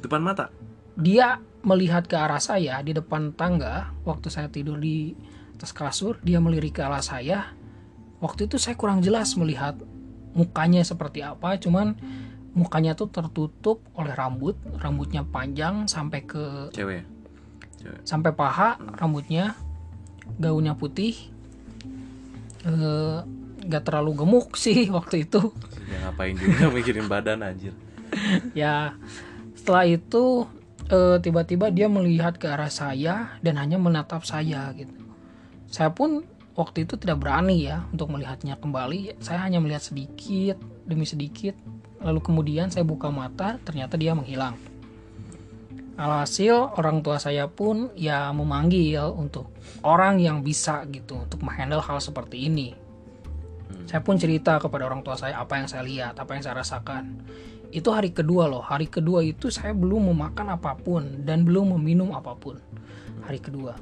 Depan 0.00 0.20
mata. 0.20 0.52
dia 0.94 1.40
melihat 1.64 2.04
ke 2.04 2.12
arah 2.14 2.38
saya 2.38 2.78
di 2.80 2.92
depan 2.92 3.32
tangga 3.32 3.96
waktu 4.04 4.28
saya 4.28 4.52
tidur 4.52 4.76
di 4.76 5.16
atas 5.56 5.72
kasur 5.72 6.20
dia 6.20 6.36
melirik 6.38 6.76
ke 6.76 6.82
arah 6.84 7.00
saya 7.00 7.56
waktu 8.20 8.44
itu 8.44 8.60
saya 8.60 8.76
kurang 8.76 9.00
jelas 9.00 9.32
melihat 9.34 9.72
mukanya 10.34 10.84
seperti 10.84 11.24
apa 11.24 11.56
cuman 11.56 11.96
mukanya 12.54 12.94
tuh 12.94 13.10
tertutup 13.10 13.82
oleh 13.98 14.14
rambut 14.14 14.54
rambutnya 14.78 15.26
panjang 15.26 15.90
sampai 15.90 16.22
ke 16.22 16.70
Cewek. 16.70 17.02
ya? 17.02 17.04
Cewek. 17.82 18.00
sampai 18.06 18.30
paha 18.30 18.78
rambutnya 18.94 19.58
gaunnya 20.38 20.78
putih 20.78 21.14
eh 22.64 23.18
nggak 23.64 23.82
terlalu 23.84 24.12
gemuk 24.24 24.54
sih 24.64 24.88
waktu 24.88 25.26
itu 25.28 25.52
Ya 25.84 26.00
ngapain 26.08 26.32
juga 26.32 26.70
mikirin 26.74 27.06
badan 27.06 27.44
anjir. 27.44 27.76
ya 28.56 28.96
setelah 29.52 29.84
itu 29.84 30.48
eh, 30.88 31.18
tiba-tiba 31.20 31.68
dia 31.68 31.90
melihat 31.90 32.38
ke 32.40 32.48
arah 32.48 32.72
saya 32.72 33.36
dan 33.44 33.60
hanya 33.60 33.76
menatap 33.76 34.24
saya 34.24 34.70
gitu 34.72 34.94
saya 35.68 35.90
pun 35.92 36.22
waktu 36.54 36.86
itu 36.86 36.94
tidak 36.94 37.18
berani 37.18 37.66
ya 37.66 37.82
untuk 37.90 38.14
melihatnya 38.14 38.54
kembali 38.56 39.18
saya 39.18 39.42
hanya 39.42 39.58
melihat 39.58 39.82
sedikit 39.82 40.56
demi 40.86 41.02
sedikit 41.04 41.58
lalu 42.04 42.20
kemudian 42.20 42.68
saya 42.68 42.84
buka 42.84 43.08
mata 43.08 43.56
ternyata 43.64 43.96
dia 43.96 44.12
menghilang. 44.12 44.54
Alhasil 45.94 46.74
orang 46.74 47.00
tua 47.06 47.22
saya 47.22 47.46
pun 47.46 47.88
ya 47.94 48.28
memanggil 48.34 49.14
untuk 49.14 49.48
orang 49.86 50.18
yang 50.18 50.42
bisa 50.42 50.82
gitu 50.90 51.22
untuk 51.22 51.40
menghandle 51.46 51.80
hal 51.80 52.02
seperti 52.02 52.50
ini. 52.50 52.74
Saya 53.86 54.02
pun 54.02 54.18
cerita 54.18 54.58
kepada 54.58 54.90
orang 54.90 55.06
tua 55.06 55.14
saya 55.14 55.38
apa 55.38 55.54
yang 55.54 55.70
saya 55.70 55.86
lihat 55.86 56.18
apa 56.18 56.34
yang 56.34 56.42
saya 56.42 56.60
rasakan. 56.60 57.24
Itu 57.70 57.94
hari 57.94 58.10
kedua 58.10 58.50
loh 58.50 58.62
hari 58.62 58.90
kedua 58.90 59.22
itu 59.22 59.54
saya 59.54 59.70
belum 59.70 60.10
memakan 60.10 60.58
apa 60.58 60.74
pun 60.74 61.22
dan 61.22 61.46
belum 61.46 61.78
meminum 61.78 62.10
apa 62.10 62.34
pun. 62.34 62.58
Hari 63.24 63.38
kedua. 63.38 63.78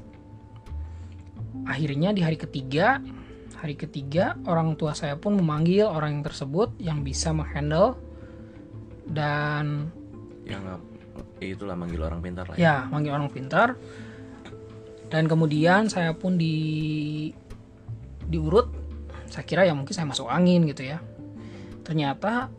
Akhirnya 1.65 2.13
di 2.13 2.21
hari 2.21 2.37
ketiga 2.37 3.01
hari 3.57 3.73
ketiga 3.73 4.37
orang 4.45 4.77
tua 4.77 4.93
saya 4.93 5.17
pun 5.17 5.33
memanggil 5.33 5.89
orang 5.89 6.21
yang 6.21 6.25
tersebut 6.29 6.77
yang 6.77 7.01
bisa 7.01 7.33
menghandle 7.33 7.97
dan 9.07 9.91
Yang 10.43 10.79
ya 11.39 11.47
itulah 11.55 11.75
manggil 11.75 12.01
orang 12.03 12.19
pintar 12.23 12.45
lah. 12.47 12.55
ya. 12.55 12.87
Manggil 12.87 13.11
orang 13.13 13.29
pintar. 13.31 13.75
Dan 15.11 15.29
kemudian 15.29 15.87
saya 15.91 16.15
pun 16.17 16.39
di 16.39 17.29
diurut 18.27 18.71
saya 19.29 19.45
kira 19.45 19.61
ya 19.67 19.73
mungkin 19.77 19.93
saya 19.93 20.09
masuk 20.09 20.27
angin 20.27 20.65
gitu 20.65 20.83
ya. 20.87 20.99
Ternyata 21.85 22.49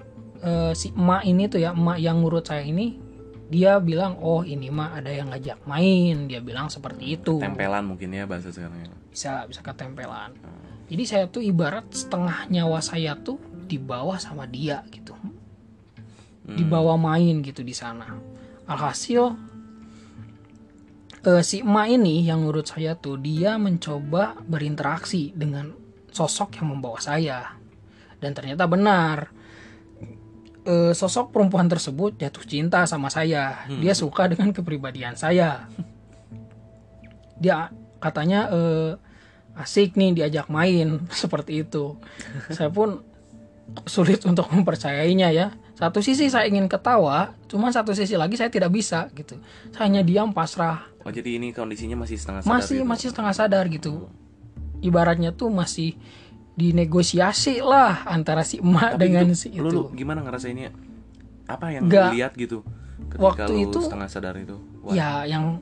eh, 0.45 0.73
si 0.77 0.95
emak 0.95 1.23
ini 1.27 1.51
tuh 1.51 1.61
ya 1.61 1.75
emak 1.75 1.99
yang 1.99 2.23
ngurut 2.23 2.47
saya 2.47 2.63
ini 2.63 3.01
dia 3.45 3.77
bilang 3.77 4.17
oh 4.25 4.41
ini 4.41 4.73
mah 4.73 4.97
ada 4.97 5.11
yang 5.11 5.29
ngajak 5.35 5.61
main. 5.67 6.31
Dia 6.31 6.41
bilang 6.41 6.71
seperti 6.71 7.19
itu. 7.21 7.43
Tempelan 7.43 7.85
mungkin 7.85 8.15
ya 8.15 8.25
bahasa 8.25 8.55
sekarang. 8.55 8.93
bisa 9.11 9.47
bisa 9.47 9.63
ketempelan. 9.63 10.35
Jadi 10.91 11.03
saya 11.07 11.25
tuh 11.31 11.41
ibarat 11.41 11.87
setengah 11.95 12.51
nyawa 12.51 12.83
saya 12.83 13.15
tuh 13.15 13.39
dibawa 13.65 14.21
sama 14.21 14.45
dia 14.45 14.85
gitu 14.93 15.15
dibawa 16.45 17.01
main 17.01 17.41
gitu 17.41 17.65
di 17.65 17.73
sana. 17.73 18.21
Alhasil 18.69 19.33
eh, 21.25 21.43
si 21.43 21.65
emak 21.65 21.89
ini 21.89 22.29
yang 22.29 22.45
menurut 22.45 22.69
saya 22.69 22.97
tuh 22.97 23.17
dia 23.17 23.57
mencoba 23.57 24.37
berinteraksi 24.45 25.33
dengan 25.33 25.73
sosok 26.13 26.61
yang 26.61 26.77
membawa 26.77 27.01
saya. 27.01 27.57
Dan 28.21 28.37
ternyata 28.37 28.69
benar. 28.69 29.33
Eh, 30.65 30.93
sosok 30.97 31.33
perempuan 31.33 31.69
tersebut 31.69 32.17
jatuh 32.21 32.45
cinta 32.45 32.85
sama 32.85 33.09
saya. 33.09 33.65
Dia 33.69 33.97
suka 33.97 34.29
dengan 34.29 34.53
kepribadian 34.53 35.17
saya. 35.17 35.69
Dia 37.41 37.73
katanya 38.01 38.53
eh, 38.53 38.93
asik 39.57 39.97
nih 39.97 40.13
diajak 40.13 40.53
main. 40.53 41.05
Seperti 41.25 41.65
itu. 41.65 41.97
Saya 42.53 42.69
pun 42.69 43.01
sulit 43.89 44.21
untuk 44.29 44.53
mempercayainya 44.53 45.33
ya 45.33 45.49
satu 45.75 45.99
sisi 45.99 46.31
saya 46.31 46.47
ingin 46.47 46.67
ketawa 46.67 47.35
cuma 47.47 47.71
satu 47.71 47.91
sisi 47.91 48.15
lagi 48.15 48.35
saya 48.35 48.49
tidak 48.49 48.71
bisa 48.71 49.11
gitu 49.13 49.39
saya 49.75 49.91
hanya 49.91 50.03
diam 50.03 50.31
pasrah 50.31 50.87
Oh 51.05 51.13
jadi 51.13 51.37
ini 51.37 51.53
kondisinya 51.53 52.01
masih 52.01 52.17
setengah 52.17 52.41
sadar 52.41 52.55
masih 52.57 52.77
gitu? 52.81 52.89
masih 52.89 53.07
setengah 53.13 53.35
sadar 53.37 53.65
gitu 53.69 54.09
ibaratnya 54.81 55.37
tuh 55.37 55.53
masih 55.53 55.93
dinegosiasi 56.55 57.61
lah 57.61 58.07
antara 58.07 58.41
si 58.41 58.63
emak 58.63 58.95
Tapi 58.97 59.03
dengan 59.03 59.27
itu, 59.29 59.37
si 59.37 59.49
itu 59.53 59.61
lu 59.61 59.91
gimana 59.93 60.23
ngerasainnya? 60.23 60.71
Apa 61.45 61.75
yang 61.75 61.91
lu 61.91 61.99
lihat 62.15 62.33
gitu? 62.39 62.63
Ketika 63.11 63.21
Waktu 63.21 63.53
lu 63.53 63.61
itu- 63.69 63.83
setengah 63.85 64.09
sadar 64.09 64.35
itu. 64.39 64.57
Wah, 64.81 64.95
ya 64.95 65.11
yang 65.27 65.61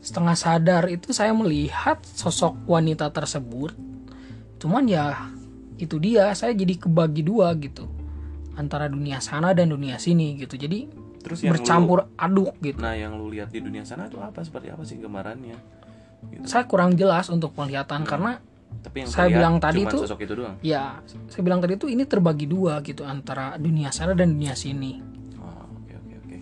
setengah 0.00 0.36
sadar 0.36 0.86
itu 0.88 1.10
saya 1.10 1.32
melihat 1.32 1.96
sosok 2.04 2.60
wanita 2.68 3.08
tersebut 3.08 3.72
cuman 4.60 4.84
ya 4.84 5.32
itu 5.76 5.96
dia 5.96 6.28
saya 6.36 6.52
jadi 6.52 6.76
kebagi 6.76 7.24
dua 7.24 7.52
gitu 7.56 7.88
antara 8.54 8.86
dunia 8.86 9.18
sana 9.18 9.50
dan 9.52 9.70
dunia 9.70 9.98
sini 9.98 10.38
gitu 10.38 10.54
jadi 10.54 10.86
Terus 11.24 11.40
yang 11.40 11.56
bercampur 11.56 12.04
aduk 12.20 12.52
gitu 12.60 12.76
Nah 12.78 12.92
yang 12.92 13.16
lu 13.16 13.32
lihat 13.32 13.48
di 13.48 13.58
dunia 13.64 13.80
sana 13.82 14.06
itu 14.06 14.20
apa? 14.20 14.44
Seperti 14.44 14.68
apa 14.68 14.84
sih 14.84 15.00
gambarannya? 15.00 15.56
Gitu. 16.24 16.48
saya 16.48 16.64
kurang 16.64 16.96
jelas 16.96 17.28
untuk 17.28 17.52
penglihatan 17.52 18.00
karena 18.08 18.40
Tapi 18.80 19.04
yang 19.04 19.08
saya 19.12 19.28
bilang 19.28 19.60
tadi 19.60 19.84
sosok 19.84 20.24
itu 20.24 20.32
doang. 20.32 20.56
ya 20.64 21.04
saya 21.28 21.42
bilang 21.44 21.60
tadi 21.60 21.76
tuh 21.76 21.92
ini 21.92 22.08
terbagi 22.08 22.48
dua 22.48 22.80
gitu 22.80 23.04
antara 23.04 23.60
dunia 23.60 23.92
sana 23.92 24.16
dan 24.16 24.32
dunia 24.32 24.56
sini 24.56 25.04
Oh, 25.36 25.68
oke 25.76 25.92
oke 25.92 26.14
oke. 26.16 26.36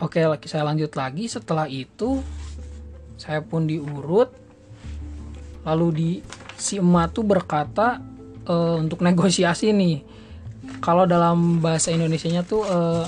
Oke, 0.00 0.20
lagi 0.24 0.46
saya 0.48 0.64
lanjut 0.64 0.88
lagi. 0.96 1.28
Setelah 1.28 1.68
itu, 1.68 2.24
saya 3.20 3.44
pun 3.44 3.68
diurut. 3.68 4.32
Lalu 5.68 5.86
di 5.92 6.10
si 6.56 6.80
emak 6.80 7.12
tuh 7.12 7.24
berkata 7.24 8.00
eh, 8.48 8.76
untuk 8.80 9.04
negosiasi 9.04 9.76
nih. 9.76 9.96
Kalau 10.80 11.04
dalam 11.04 11.60
bahasa 11.60 11.92
Indonesianya 11.92 12.40
tuh 12.40 12.64
eh, 12.64 13.06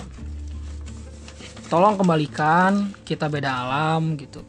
tolong 1.73 1.97
kembalikan 1.97 2.93
kita 3.02 3.33
beda 3.33 3.49
alam 3.49 4.17
gitu. 4.21 4.45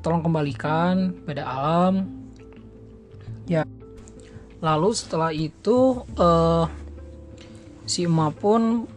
Tolong 0.00 0.24
kembalikan 0.24 1.12
beda 1.28 1.44
alam. 1.44 2.08
Ya. 3.44 3.68
Lalu 4.64 4.90
setelah 4.96 5.32
itu 5.36 6.00
eh, 6.16 6.64
si 7.84 8.08
emak 8.08 8.40
pun 8.40 8.88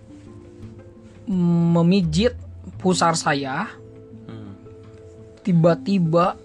memijit 1.27 2.35
pusar 2.79 3.15
saya 3.15 3.71
tiba-tiba 5.43 6.39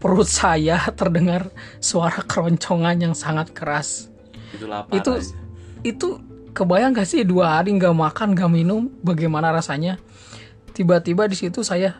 perut 0.00 0.28
saya 0.28 0.84
terdengar 0.98 1.48
suara 1.80 2.20
keroncongan 2.20 2.96
yang 3.00 3.14
sangat 3.16 3.52
keras 3.56 4.12
Itu 4.54 4.66
lapar 4.70 4.92
itu 4.94 5.10
aja. 5.18 5.34
itu 5.82 6.08
kebayang 6.54 6.94
gak 6.94 7.08
sih 7.10 7.26
dua 7.26 7.58
hari 7.58 7.74
nggak 7.74 7.92
makan 7.92 8.38
nggak 8.38 8.50
minum 8.50 8.86
bagaimana 9.02 9.50
rasanya 9.50 9.98
tiba-tiba 10.70 11.26
di 11.26 11.34
situ 11.34 11.66
saya 11.66 11.98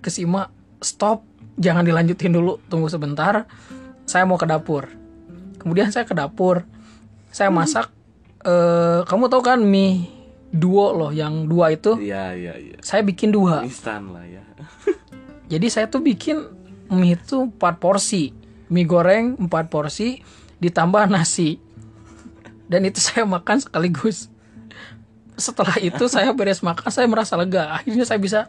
kesima 0.00 0.48
stop 0.80 1.24
jangan 1.56 1.84
dilanjutin 1.84 2.32
dulu 2.32 2.56
tunggu 2.72 2.88
sebentar 2.88 3.44
saya 4.08 4.24
mau 4.24 4.40
ke 4.40 4.48
dapur 4.48 4.88
kemudian 5.60 5.92
saya 5.92 6.08
ke 6.08 6.16
dapur 6.16 6.64
saya 7.28 7.52
masak 7.52 7.92
eh, 8.44 9.04
kamu 9.04 9.28
tahu 9.28 9.42
kan 9.44 9.60
mie 9.60 10.08
duo 10.48 10.96
loh 10.96 11.12
yang 11.12 11.44
dua 11.44 11.76
itu 11.76 12.00
Iya, 12.00 12.32
iya, 12.32 12.54
iya. 12.56 12.76
saya 12.80 13.04
bikin 13.04 13.28
dua 13.28 13.60
Instan 13.60 14.08
lah 14.12 14.24
ya. 14.24 14.44
jadi 15.52 15.66
saya 15.68 15.86
tuh 15.92 16.00
bikin 16.00 16.56
mie 16.90 17.18
itu 17.18 17.50
4 17.50 17.82
porsi. 17.82 18.30
Mie 18.70 18.86
goreng 18.86 19.34
4 19.38 19.50
porsi 19.66 20.22
ditambah 20.62 21.10
nasi. 21.10 21.58
Dan 22.66 22.86
itu 22.86 22.98
saya 22.98 23.22
makan 23.24 23.62
sekaligus. 23.62 24.28
Setelah 25.36 25.76
itu 25.78 26.04
saya 26.08 26.32
beres 26.32 26.64
makan 26.64 26.88
saya 26.88 27.06
merasa 27.06 27.36
lega. 27.36 27.76
Akhirnya 27.78 28.04
saya 28.08 28.18
bisa 28.18 28.40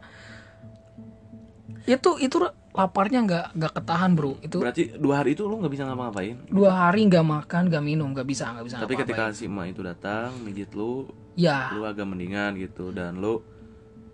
itu 1.87 2.19
itu 2.19 2.35
laparnya 2.75 3.23
nggak 3.23 3.45
nggak 3.57 3.73
ketahan 3.79 4.11
bro 4.13 4.35
itu 4.43 4.59
Berarti 4.59 4.91
dua 4.99 5.23
hari 5.23 5.33
itu 5.33 5.47
lu 5.47 5.55
nggak 5.57 5.71
bisa 5.71 5.83
ngapa-ngapain. 5.87 6.35
dua 6.51 6.71
hari 6.75 7.07
nggak 7.07 7.25
makan 7.25 7.61
nggak 7.71 7.83
minum 7.83 8.11
nggak 8.11 8.27
bisa 8.27 8.51
nggak 8.53 8.65
bisa 8.67 8.75
Tapi 8.83 8.95
ketika 8.99 9.31
si 9.31 9.47
emak 9.47 9.71
itu 9.71 9.81
datang, 9.81 10.35
mijit 10.43 10.75
lu, 10.75 11.07
ya 11.33 11.71
lu 11.73 11.87
agak 11.87 12.05
mendingan 12.05 12.59
gitu 12.59 12.91
dan 12.91 13.17
lu 13.17 13.39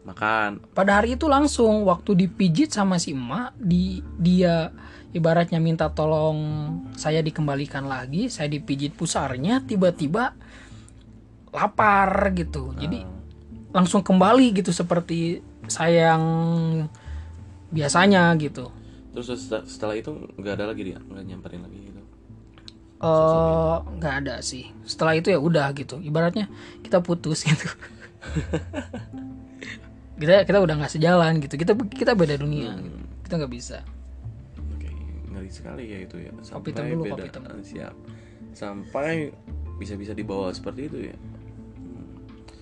makan. 0.05 0.62
pada 0.72 1.01
hari 1.01 1.17
itu 1.17 1.25
langsung 1.25 1.83
waktu 1.89 2.13
dipijit 2.13 2.69
sama 2.69 3.01
si 3.01 3.12
emak 3.17 3.51
di 3.57 4.00
dia 4.22 4.69
ibaratnya 5.13 5.62
minta 5.62 5.93
tolong 5.93 6.38
saya 6.98 7.22
dikembalikan 7.22 7.86
lagi 7.86 8.27
saya 8.34 8.50
dipijit 8.50 8.98
pusarnya 8.98 9.62
tiba-tiba 9.62 10.34
lapar 11.53 12.34
gitu. 12.34 12.74
Jadi 12.74 13.05
langsung 13.70 14.01
kembali 14.01 14.58
gitu 14.58 14.74
seperti 14.74 15.39
saya 15.70 16.17
yang 16.17 16.25
biasanya 17.70 18.34
gitu. 18.41 18.74
Terus 19.13 19.29
setelah, 19.70 19.93
itu 19.93 20.10
nggak 20.41 20.53
ada 20.58 20.65
lagi 20.74 20.82
dia, 20.89 20.98
nggak 20.98 21.24
nyamperin 21.29 21.62
lagi 21.62 21.79
gitu. 21.86 22.01
eh 23.03 23.77
nggak 24.01 24.13
ada 24.25 24.36
sih. 24.41 24.74
Setelah 24.89 25.13
itu 25.13 25.29
ya 25.29 25.38
udah 25.38 25.70
gitu. 25.77 26.01
Ibaratnya 26.01 26.50
kita 26.82 27.05
putus 27.05 27.46
gitu. 27.50 27.70
Kita 30.13 30.46
kita 30.46 30.62
udah 30.62 30.77
nggak 30.77 30.93
sejalan 30.93 31.41
gitu. 31.41 31.58
Kita 31.58 31.74
kita 31.74 32.13
beda 32.13 32.38
dunia 32.38 32.77
gitu. 32.79 32.98
kita 33.25 33.34
nggak 33.43 33.53
bisa 33.53 33.82
ngeri 35.34 35.50
sekali 35.50 35.84
ya 35.90 36.00
itu 36.06 36.18
ya. 36.22 36.32
Kopi 36.54 36.70
hitam 36.72 36.86
dulu, 36.94 37.04
beda. 37.10 37.24
kopi. 37.34 37.50
Ah, 37.50 37.62
Siap. 37.62 37.96
Sampai 38.54 39.34
bisa-bisa 39.82 40.13
dibawa 40.13 40.54
seperti 40.54 40.82
itu 40.88 40.98
ya. 41.10 41.16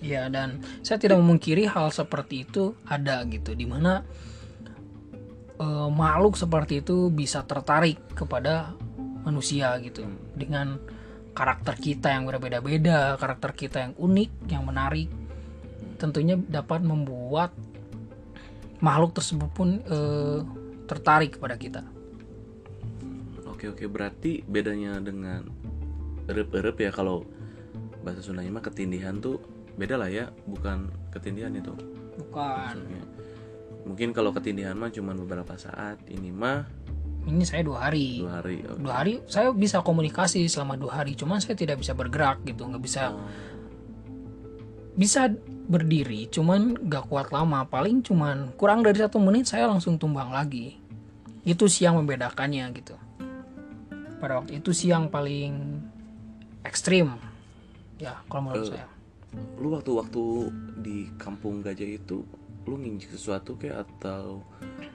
Ya 0.02 0.22
dan 0.26 0.58
saya 0.82 0.98
tidak 0.98 1.22
memungkiri 1.22 1.70
hal 1.70 1.94
seperti 1.94 2.42
itu 2.42 2.74
ada 2.90 3.22
gitu 3.30 3.54
di 3.54 3.68
mana 3.70 4.02
eh, 5.62 5.88
makhluk 5.92 6.34
seperti 6.34 6.82
itu 6.82 7.06
bisa 7.14 7.46
tertarik 7.46 8.02
kepada 8.18 8.74
manusia 9.22 9.78
gitu 9.78 10.02
dengan 10.34 10.82
karakter 11.32 11.78
kita 11.78 12.12
yang 12.12 12.26
berbeda-beda 12.26 13.14
karakter 13.16 13.54
kita 13.54 13.78
yang 13.88 13.94
unik 13.94 14.30
yang 14.50 14.66
menarik 14.66 15.08
tentunya 16.02 16.34
dapat 16.34 16.82
membuat 16.82 17.54
makhluk 18.82 19.14
tersebut 19.14 19.50
pun 19.54 19.78
eh, 19.86 20.40
tertarik 20.90 21.38
kepada 21.38 21.54
kita 21.54 21.80
Oke 23.62 23.86
oke. 23.86 23.94
Berarti 23.94 24.42
bedanya 24.42 24.98
dengan 24.98 25.46
erep-erep 26.26 26.82
ya 26.82 26.90
kalau 26.90 27.22
bahasa 28.02 28.18
Sundanya 28.18 28.58
mah 28.58 28.64
ketindihan 28.66 29.22
tuh 29.22 29.38
beda 29.78 29.94
lah 29.94 30.10
ya 30.10 30.34
bukan 30.50 30.90
ketindihan 31.14 31.54
itu. 31.54 31.70
Bukan. 32.18 32.74
Maksudnya, 32.74 33.06
mungkin 33.86 34.10
kalau 34.10 34.34
ketindihan 34.34 34.74
mah 34.74 34.90
cuman 34.90 35.14
beberapa 35.14 35.54
saat 35.54 36.02
ini 36.10 36.34
mah 36.34 36.66
ini 37.30 37.46
saya 37.46 37.62
dua 37.62 37.86
hari. 37.86 38.26
Dua 38.26 38.42
hari 38.42 38.66
oke. 38.66 38.82
dua 38.82 38.94
hari 38.98 39.22
saya 39.30 39.54
bisa 39.54 39.78
komunikasi 39.78 40.50
selama 40.50 40.74
dua 40.74 40.98
hari 40.98 41.14
cuman 41.14 41.38
saya 41.38 41.54
tidak 41.54 41.78
bisa 41.78 41.94
bergerak 41.94 42.42
gitu 42.42 42.66
nggak 42.66 42.82
bisa 42.82 43.14
bisa 44.98 45.30
berdiri 45.70 46.26
cuman 46.34 46.74
gak 46.90 47.06
kuat 47.06 47.30
lama 47.30 47.62
paling 47.70 48.02
cuman 48.02 48.50
kurang 48.58 48.82
dari 48.82 48.98
satu 48.98 49.22
menit 49.22 49.46
saya 49.46 49.70
langsung 49.70 50.02
tumbang 50.02 50.34
lagi. 50.34 50.82
Itu 51.46 51.70
sih 51.70 51.86
yang 51.86 52.02
membedakannya 52.02 52.66
gitu 52.74 52.98
pada 54.22 54.38
waktu 54.38 54.62
itu 54.62 54.70
sih 54.70 54.94
yang 54.94 55.10
paling 55.10 55.82
ekstrim. 56.62 57.18
Ya 57.98 58.22
kalau 58.30 58.54
menurut 58.54 58.70
saya. 58.70 58.86
lu 59.56 59.72
waktu-waktu 59.72 60.22
di 60.84 61.08
kampung 61.16 61.64
gajah 61.64 61.88
itu 61.88 62.20
lu 62.62 62.76
nginjek 62.76 63.16
sesuatu 63.16 63.56
kayak 63.56 63.88
atau 63.88 64.44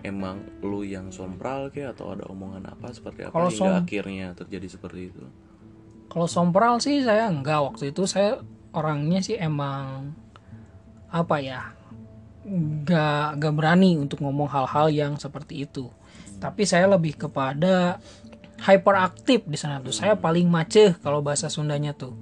emang 0.05 0.39
lu 0.61 0.85
yang 0.85 1.09
sompral 1.09 1.73
kayak 1.73 1.97
atau 1.97 2.13
ada 2.13 2.23
omongan 2.29 2.69
apa 2.69 2.93
seperti 2.93 3.25
apa 3.25 3.33
Kalau 3.33 3.49
hingga 3.49 3.59
som- 3.59 3.79
akhirnya 3.81 4.27
terjadi 4.37 4.67
seperti 4.69 5.01
itu? 5.11 5.25
Kalau 6.07 6.29
sompral 6.29 6.79
sih 6.79 7.03
saya 7.03 7.27
enggak. 7.27 7.59
Waktu 7.65 7.91
itu 7.91 8.07
saya 8.07 8.39
orangnya 8.71 9.19
sih 9.19 9.35
emang 9.35 10.13
apa 11.09 11.35
ya 11.41 11.73
gak 12.87 13.41
gak 13.43 13.53
berani 13.57 13.99
untuk 13.99 14.23
ngomong 14.23 14.47
hal-hal 14.47 14.87
yang 14.87 15.19
seperti 15.19 15.67
itu. 15.67 15.91
Tapi 16.37 16.63
saya 16.63 16.87
lebih 16.87 17.17
kepada 17.17 17.97
hyperaktif 18.62 19.46
di 19.46 19.58
sana 19.58 19.78
tuh. 19.80 19.93
Saya 19.93 20.17
paling 20.17 20.50
maceh 20.50 20.98
kalau 21.02 21.22
bahasa 21.22 21.48
Sundanya 21.48 21.93
tuh. 21.93 22.17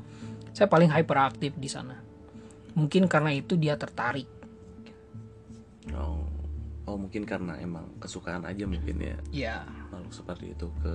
Saya 0.56 0.68
paling 0.68 0.92
hyperaktif 0.92 1.56
di 1.56 1.68
sana. 1.68 2.00
Mungkin 2.76 3.08
karena 3.08 3.32
itu 3.32 3.56
dia 3.56 3.76
tertarik. 3.80 4.28
Oh. 5.96 6.24
Oh 6.86 7.02
mungkin 7.02 7.26
karena 7.26 7.58
emang 7.58 7.98
kesukaan 7.98 8.46
aja 8.46 8.62
mungkin 8.70 9.02
ya? 9.02 9.18
Ya 9.34 9.58
makhluk 9.90 10.14
seperti 10.14 10.54
itu 10.54 10.70
ke 10.86 10.94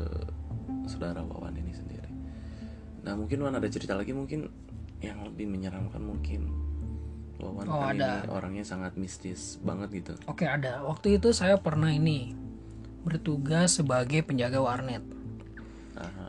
saudara 0.86 1.18
Wawan 1.18 1.58
ini 1.58 1.74
sendiri. 1.74 2.06
Nah 3.02 3.18
mungkin 3.18 3.42
Wan 3.42 3.58
ada 3.58 3.66
cerita 3.66 3.98
lagi 3.98 4.14
mungkin 4.14 4.46
yang 5.02 5.18
lebih 5.26 5.50
menyeramkan 5.50 5.98
mungkin? 5.98 6.46
Wawan 7.42 7.66
Oh, 7.66 7.82
kan 7.82 7.98
ada. 7.98 8.22
ini 8.22 8.30
orangnya 8.30 8.62
sangat 8.62 8.94
mistis 8.94 9.58
banget 9.66 9.90
gitu. 9.98 10.12
oke 10.30 10.46
ada. 10.46 10.86
Waktu 10.86 11.18
itu 11.18 11.34
saya 11.34 11.58
pernah 11.58 11.90
ini 11.90 12.38
bertugas 13.02 13.82
sebagai 13.82 14.22
penjaga 14.22 14.62
warnet 14.62 15.02
Aha. 15.98 16.28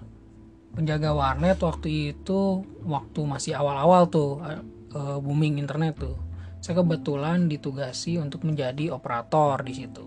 penjaga 0.72 1.12
warnet 1.12 1.60
waktu 1.60 2.16
itu 2.16 2.64
waktu 2.88 3.20
masih 3.28 3.60
awal-awal 3.60 4.08
tuh 4.08 4.40
eh, 4.42 5.18
booming 5.20 5.60
internet 5.60 6.00
tuh. 6.00 6.16
Saya 6.62 6.80
kebetulan 6.80 7.50
ditugasi 7.50 8.22
untuk 8.22 8.46
menjadi 8.46 8.94
operator 8.94 9.66
di 9.66 9.74
situ. 9.74 10.06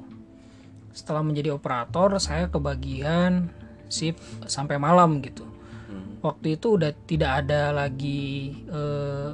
Setelah 0.94 1.26
menjadi 1.26 1.52
operator 1.52 2.16
saya 2.22 2.46
kebagian 2.48 3.50
shift 3.90 4.22
sampai 4.48 4.80
malam 4.80 5.20
gitu. 5.20 5.44
Hmm. 5.84 6.16
waktu 6.24 6.56
itu 6.56 6.80
udah 6.80 6.96
tidak 7.04 7.44
ada 7.44 7.70
lagi 7.76 8.56
eh, 8.64 9.30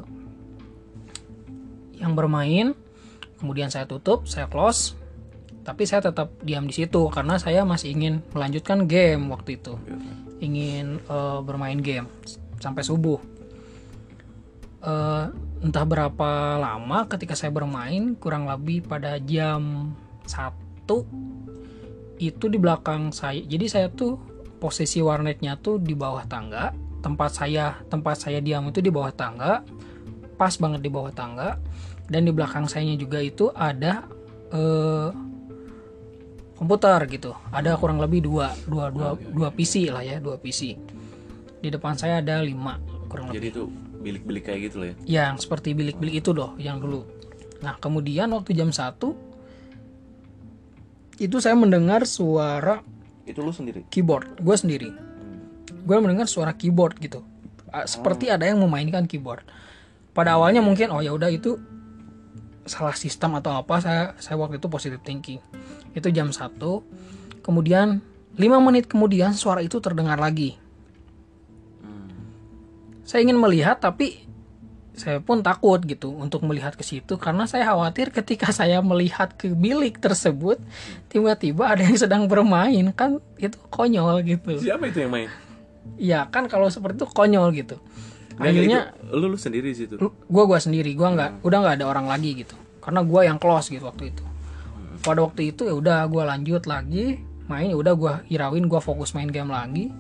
yang 2.03 2.19
bermain. 2.19 2.75
Kemudian 3.39 3.71
saya 3.73 3.87
tutup 3.87 4.29
saya 4.29 4.51
close 4.51 5.00
tapi 5.61 5.85
saya 5.85 6.09
tetap 6.09 6.33
diam 6.41 6.65
di 6.65 6.75
situ 6.75 7.09
karena 7.13 7.37
saya 7.37 7.69
masih 7.69 7.93
ingin 7.93 8.25
melanjutkan 8.33 8.89
game 8.89 9.29
waktu 9.29 9.61
itu 9.61 9.77
ingin 10.41 10.99
eh, 11.05 11.39
bermain 11.45 11.79
game 11.79 12.09
sampai 12.61 12.83
subuh. 12.85 13.21
Eh, 14.81 15.25
entah 15.61 15.85
berapa 15.85 16.57
lama 16.57 17.05
ketika 17.05 17.37
saya 17.37 17.53
bermain 17.53 18.17
kurang 18.17 18.49
lebih 18.49 18.89
pada 18.89 19.21
jam 19.21 19.93
1 20.25 20.89
itu 22.21 22.45
di 22.49 22.57
belakang 22.57 23.13
saya. 23.13 23.45
Jadi 23.45 23.67
saya 23.69 23.93
tuh 23.93 24.17
posisi 24.57 25.05
warnetnya 25.05 25.61
tuh 25.61 25.77
di 25.77 25.93
bawah 25.93 26.25
tangga. 26.25 26.73
Tempat 27.01 27.31
saya 27.33 27.81
tempat 27.89 28.17
saya 28.17 28.41
diam 28.41 28.69
itu 28.69 28.81
di 28.81 28.89
bawah 28.89 29.13
tangga. 29.13 29.61
Pas 30.41 30.57
banget 30.57 30.81
di 30.81 30.89
bawah 30.89 31.13
tangga 31.13 31.61
dan 32.09 32.25
di 32.25 32.33
belakang 32.33 32.65
sayanya 32.65 32.97
juga 32.97 33.21
itu 33.21 33.53
ada 33.53 34.09
eh, 34.57 35.09
komputer 36.61 37.01
gitu. 37.09 37.33
Ada 37.49 37.81
kurang 37.81 37.97
lebih 37.97 38.21
dua 38.21 38.53
dua 38.69 38.93
dua 38.93 39.17
dua 39.17 39.49
PC 39.49 39.89
lah 39.89 40.05
ya 40.05 40.21
dua 40.21 40.37
PC 40.37 40.77
di 41.61 41.69
depan 41.73 41.97
saya 41.97 42.21
ada 42.21 42.45
lima 42.45 42.77
kurang 43.09 43.33
lebih. 43.33 43.41
Jadi 43.41 43.49
itu 43.57 43.65
bilik-bilik 44.01 44.45
kayak 44.45 44.61
gitu 44.69 44.77
loh 44.81 44.87
ya. 44.89 44.97
yang 45.21 45.41
seperti 45.41 45.73
bilik-bilik 45.73 46.21
itu 46.21 46.37
loh 46.37 46.57
yang 46.61 46.77
dulu. 46.81 47.05
Nah 47.61 47.77
kemudian 47.81 48.33
waktu 48.33 48.57
jam 48.57 48.73
1 48.73 48.97
itu 51.21 51.37
saya 51.37 51.53
mendengar 51.53 52.09
suara 52.09 52.81
Itu 53.29 53.45
lu 53.45 53.53
sendiri. 53.53 53.85
keyboard 53.93 54.41
gue 54.41 54.57
sendiri. 54.57 54.89
Gue 55.85 55.97
mendengar 56.01 56.29
suara 56.29 56.57
keyboard 56.57 56.97
gitu. 57.01 57.25
Seperti 57.85 58.33
ada 58.33 58.49
yang 58.49 58.61
memainkan 58.61 59.05
keyboard. 59.05 59.45
Pada 60.17 60.41
awalnya 60.41 60.65
mungkin 60.65 60.89
oh 60.93 61.05
ya 61.05 61.13
udah 61.13 61.29
itu 61.29 61.61
salah 62.65 62.97
sistem 62.97 63.37
atau 63.37 63.53
apa 63.61 63.81
saya 63.85 64.03
saya 64.17 64.37
waktu 64.41 64.57
itu 64.61 64.69
positive 64.69 65.01
thinking 65.05 65.41
itu 65.95 66.09
jam 66.15 66.31
1 66.31 66.59
kemudian 67.43 67.99
5 68.39 68.67
menit 68.67 68.87
kemudian 68.87 69.35
suara 69.35 69.61
itu 69.61 69.83
terdengar 69.83 70.17
lagi. 70.21 70.55
Saya 73.03 73.27
ingin 73.27 73.43
melihat 73.43 73.83
tapi 73.83 74.23
saya 74.95 75.19
pun 75.19 75.41
takut 75.41 75.81
gitu 75.83 76.13
untuk 76.13 76.45
melihat 76.45 76.77
ke 76.77 76.85
situ 76.85 77.17
karena 77.17 77.49
saya 77.49 77.73
khawatir 77.73 78.13
ketika 78.15 78.53
saya 78.61 78.79
melihat 78.85 79.35
ke 79.35 79.51
bilik 79.51 79.99
tersebut 79.99 80.63
tiba-tiba 81.11 81.75
ada 81.75 81.83
yang 81.83 81.99
sedang 81.99 82.31
bermain. 82.31 82.95
Kan 82.95 83.19
itu 83.37 83.59
konyol 83.69 84.23
gitu. 84.23 84.63
Siapa 84.63 84.87
itu 84.89 85.03
yang 85.03 85.13
main? 85.13 85.31
ya 85.97 86.29
kan 86.29 86.45
kalau 86.45 86.69
seperti 86.71 87.03
itu 87.03 87.09
konyol 87.11 87.51
gitu. 87.57 87.77
Nggak, 88.41 88.47
akhirnya 88.47 88.81
itu, 88.95 89.17
lu 89.21 89.27
lu 89.33 89.39
sendiri 89.41 89.69
di 89.75 89.77
situ. 89.77 89.95
gue 90.01 90.45
gua 90.47 90.61
sendiri. 90.63 90.95
Gue 90.95 91.09
nggak 91.13 91.45
udah 91.45 91.59
nggak 91.61 91.77
ada 91.83 91.87
orang 91.89 92.07
lagi 92.07 92.47
gitu. 92.47 92.57
Karena 92.81 93.05
gue 93.05 93.21
yang 93.27 93.37
close 93.37 93.69
gitu 93.69 93.85
waktu 93.85 94.15
itu 94.15 94.30
pada 95.01 95.25
waktu 95.25 95.53
itu 95.53 95.65
ya 95.65 95.75
udah 95.75 96.05
gue 96.09 96.23
lanjut 96.23 96.63
lagi 96.69 97.21
main 97.51 97.73
ya 97.73 97.77
udah 97.77 97.95
gue 97.99 98.13
hirauin 98.31 98.65
gue 98.71 98.81
fokus 98.81 99.13
main 99.17 99.29
game 99.29 99.51
lagi. 99.51 99.91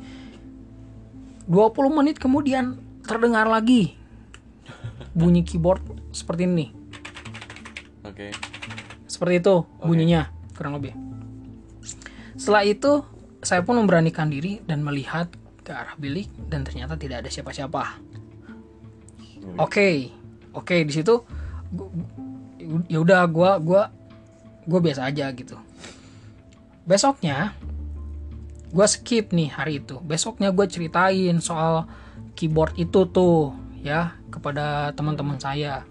20 1.50 1.74
menit 1.90 2.22
kemudian 2.22 2.78
terdengar 3.02 3.50
lagi 3.50 3.98
bunyi 5.16 5.42
keyboard 5.42 5.82
seperti 6.14 6.46
ini. 6.46 6.66
Oke. 8.06 8.30
seperti 9.10 9.42
itu 9.42 9.54
bunyinya 9.82 10.30
kurang 10.54 10.78
lebih. 10.78 10.94
Setelah 12.38 12.64
itu 12.64 13.04
saya 13.42 13.60
pun 13.66 13.76
memberanikan 13.76 14.30
diri 14.30 14.62
dan 14.64 14.80
melihat 14.80 15.28
ke 15.60 15.72
arah 15.74 15.98
bilik 15.98 16.30
dan 16.48 16.64
ternyata 16.64 16.96
tidak 16.96 17.26
ada 17.26 17.30
siapa-siapa. 17.32 18.00
Oke, 19.60 20.12
oke 20.54 20.76
di 20.86 20.92
situ 20.92 21.20
ya 22.88 22.98
udah 23.00 23.24
gua 23.28 23.60
gua 23.60 23.82
gua 24.70 24.78
biasa 24.78 25.10
aja 25.10 25.26
gitu. 25.34 25.58
Besoknya 26.86 27.58
gua 28.70 28.86
skip 28.86 29.34
nih 29.34 29.50
hari 29.50 29.82
itu. 29.82 29.98
Besoknya 30.06 30.54
gua 30.54 30.70
ceritain 30.70 31.42
soal 31.42 31.90
keyboard 32.38 32.78
itu 32.78 33.10
tuh 33.10 33.50
ya 33.82 34.14
kepada 34.30 34.94
teman-teman 34.94 35.42
saya. 35.42 35.82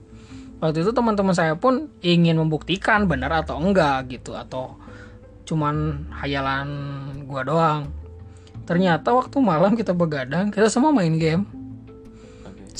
Waktu 0.64 0.88
itu 0.88 0.96
teman-teman 0.96 1.36
saya 1.36 1.60
pun 1.60 1.92
ingin 2.00 2.40
membuktikan 2.40 3.04
benar 3.12 3.44
atau 3.44 3.60
enggak 3.60 4.08
gitu 4.08 4.40
atau 4.40 4.80
cuman 5.44 6.08
hayalan 6.24 6.68
gua 7.28 7.44
doang. 7.44 7.82
Ternyata 8.64 9.12
waktu 9.12 9.36
malam 9.44 9.76
kita 9.76 9.92
begadang, 9.92 10.48
kita 10.56 10.72
semua 10.72 10.96
main 10.96 11.20
game 11.20 11.60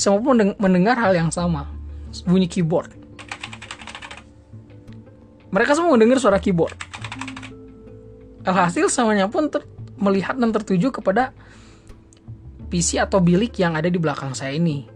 semua 0.00 0.16
pun 0.24 0.32
mendeng- 0.32 0.56
mendengar 0.56 0.96
hal 0.96 1.12
yang 1.12 1.28
sama 1.28 1.68
bunyi 2.24 2.48
keyboard 2.48 2.88
mereka 5.50 5.74
semua 5.74 5.94
mendengar 5.94 6.22
suara 6.22 6.38
keyboard. 6.38 6.74
Alhasil 8.46 8.88
semuanya 8.88 9.28
pun 9.28 9.50
ter- 9.52 9.66
melihat 10.00 10.38
dan 10.38 10.50
tertuju 10.50 10.90
kepada 10.90 11.36
PC 12.70 13.02
atau 13.02 13.20
bilik 13.20 13.52
yang 13.60 13.76
ada 13.76 13.90
di 13.90 13.98
belakang 13.98 14.32
saya 14.32 14.56
ini. 14.56 14.86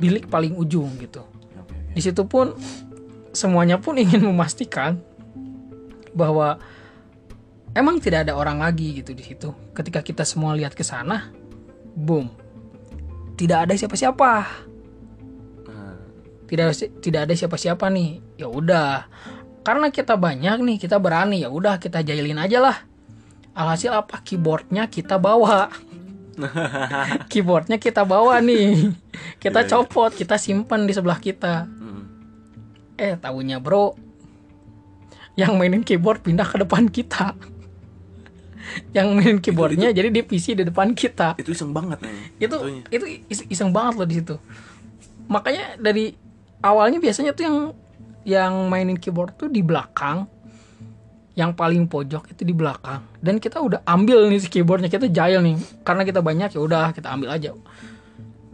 Bilik 0.00 0.26
paling 0.26 0.56
ujung 0.56 0.98
gitu. 0.98 1.22
Di 1.92 2.00
situ 2.00 2.24
pun 2.24 2.56
semuanya 3.36 3.78
pun 3.78 3.94
ingin 4.00 4.24
memastikan 4.30 4.98
bahwa 6.16 6.58
emang 7.76 8.02
tidak 8.02 8.26
ada 8.26 8.34
orang 8.34 8.58
lagi 8.58 8.98
gitu 8.98 9.12
di 9.14 9.22
situ. 9.22 9.54
Ketika 9.76 10.00
kita 10.02 10.24
semua 10.24 10.56
lihat 10.56 10.74
ke 10.74 10.82
sana, 10.82 11.30
boom, 11.94 12.32
tidak 13.38 13.68
ada 13.68 13.74
siapa-siapa. 13.78 14.32
Nah, 15.68 15.96
Tidak 16.48 16.66
tidak 16.98 17.20
ada 17.28 17.34
siapa-siapa 17.38 17.86
nih. 17.92 18.40
Ya 18.40 18.50
udah, 18.50 19.06
karena 19.60 19.88
kita 19.88 20.14
banyak 20.14 20.58
nih, 20.58 20.76
kita 20.78 20.96
berani 20.96 21.42
ya 21.42 21.48
udah 21.48 21.76
kita 21.76 22.00
jailin 22.00 22.38
aja 22.38 22.58
lah. 22.58 22.76
Alhasil 23.52 23.90
apa? 23.90 24.22
Keyboardnya 24.22 24.86
kita 24.86 25.18
bawa. 25.18 25.68
Keyboardnya 27.30 27.76
kita 27.76 28.02
bawa 28.02 28.38
nih. 28.38 28.94
Kita 29.36 29.62
Iya, 29.62 29.66
iya. 29.66 29.70
copot, 29.74 30.10
kita 30.10 30.38
simpan 30.38 30.86
di 30.86 30.92
sebelah 30.92 31.18
kita. 31.18 31.66
mm. 31.66 32.02
Eh, 32.98 33.14
tahunya 33.14 33.58
bro, 33.58 33.94
yang 35.34 35.54
mainin 35.54 35.82
keyboard 35.82 36.18
pindah 36.20 36.42
ke 36.44 36.58
depan 36.58 36.86
kita. 36.86 37.34
yang 38.92 39.16
mainin 39.16 39.40
keyboardnya 39.40 39.90
jadi 39.90 40.12
di 40.12 40.20
PC 40.20 40.52
di 40.52 40.62
depan 40.62 40.92
kita. 40.92 41.32
itu 41.40 41.50
iseng 41.50 41.72
banget 41.72 41.98
nih. 42.04 42.12
Itu 42.36 42.56
fotonya. 42.58 42.82
itu 42.90 43.04
is- 43.26 43.48
iseng 43.48 43.72
banget 43.72 43.94
loh 43.96 44.06
di 44.06 44.14
situ. 44.20 44.36
Makanya 45.26 45.80
dari 45.80 46.12
awalnya 46.60 47.00
biasanya 47.00 47.32
tuh 47.32 47.44
yang 47.48 47.56
yang 48.28 48.68
mainin 48.68 49.00
keyboard 49.00 49.40
tuh 49.40 49.48
di 49.48 49.64
belakang. 49.64 50.28
Yang 51.32 51.50
paling 51.56 51.88
pojok 51.88 52.34
itu 52.36 52.42
di 52.44 52.52
belakang. 52.52 53.00
Dan 53.16 53.40
kita 53.40 53.62
udah 53.62 53.80
ambil 53.88 54.28
nih 54.28 54.42
si 54.44 54.52
keyboardnya 54.52 54.92
kita 54.92 55.08
jail 55.08 55.40
nih. 55.40 55.56
Karena 55.80 56.04
kita 56.04 56.20
banyak 56.20 56.52
ya 56.52 56.60
udah 56.60 56.92
kita 56.92 57.08
ambil 57.08 57.32
aja. 57.32 57.56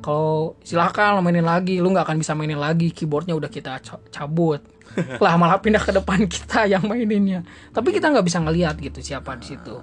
Kalau 0.05 0.61
silahkan 0.61 1.17
lo 1.17 1.25
mainin 1.25 1.49
lagi, 1.49 1.81
lu 1.81 1.89
nggak 1.89 2.05
akan 2.05 2.21
bisa 2.21 2.37
mainin 2.37 2.61
lagi. 2.61 2.93
Keyboardnya 2.93 3.35
udah 3.35 3.49
kita 3.49 3.81
ca- 3.81 4.05
cabut. 4.13 4.61
lah 5.25 5.35
malah 5.41 5.59
pindah 5.65 5.81
ke 5.81 5.97
depan 5.97 6.29
kita 6.37 6.69
yang 6.69 6.85
maininnya. 6.85 7.41
Tapi 7.73 7.91
kita 7.91 8.13
nggak 8.13 8.27
bisa 8.29 8.39
ngelihat 8.45 8.77
gitu 8.79 9.01
siapa 9.01 9.35
di 9.41 9.57
situ. 9.57 9.81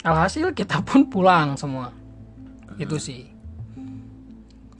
Alhasil 0.00 0.56
kita 0.56 0.80
pun 0.80 1.12
pulang 1.12 1.60
semua. 1.60 1.92
Itu 2.80 2.96
sih. 2.96 3.28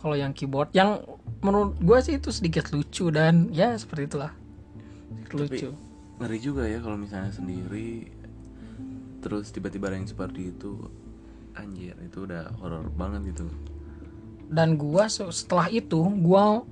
Kalau 0.01 0.17
yang 0.17 0.33
keyboard, 0.33 0.73
yang 0.73 1.05
menurut 1.45 1.77
gue 1.77 1.99
sih 2.01 2.17
itu 2.17 2.33
sedikit 2.33 2.73
lucu 2.73 3.13
dan 3.13 3.53
ya 3.53 3.77
seperti 3.77 4.09
itulah. 4.09 4.33
Lucu. 5.33 5.71
ngeri 6.21 6.39
juga 6.39 6.69
ya 6.69 6.79
kalau 6.85 7.01
misalnya 7.01 7.33
sendiri 7.33 8.13
terus 9.21 9.53
tiba-tiba 9.53 9.89
ada 9.89 9.97
yang 10.01 10.09
seperti 10.09 10.53
itu 10.53 10.77
anjir 11.57 11.97
itu 12.01 12.25
udah 12.25 12.57
horor 12.61 12.89
banget 12.93 13.37
gitu. 13.37 13.49
Dan 14.51 14.75
gua 14.81 15.07
se- 15.07 15.31
setelah 15.31 15.69
itu 15.71 16.01
gua 16.21 16.65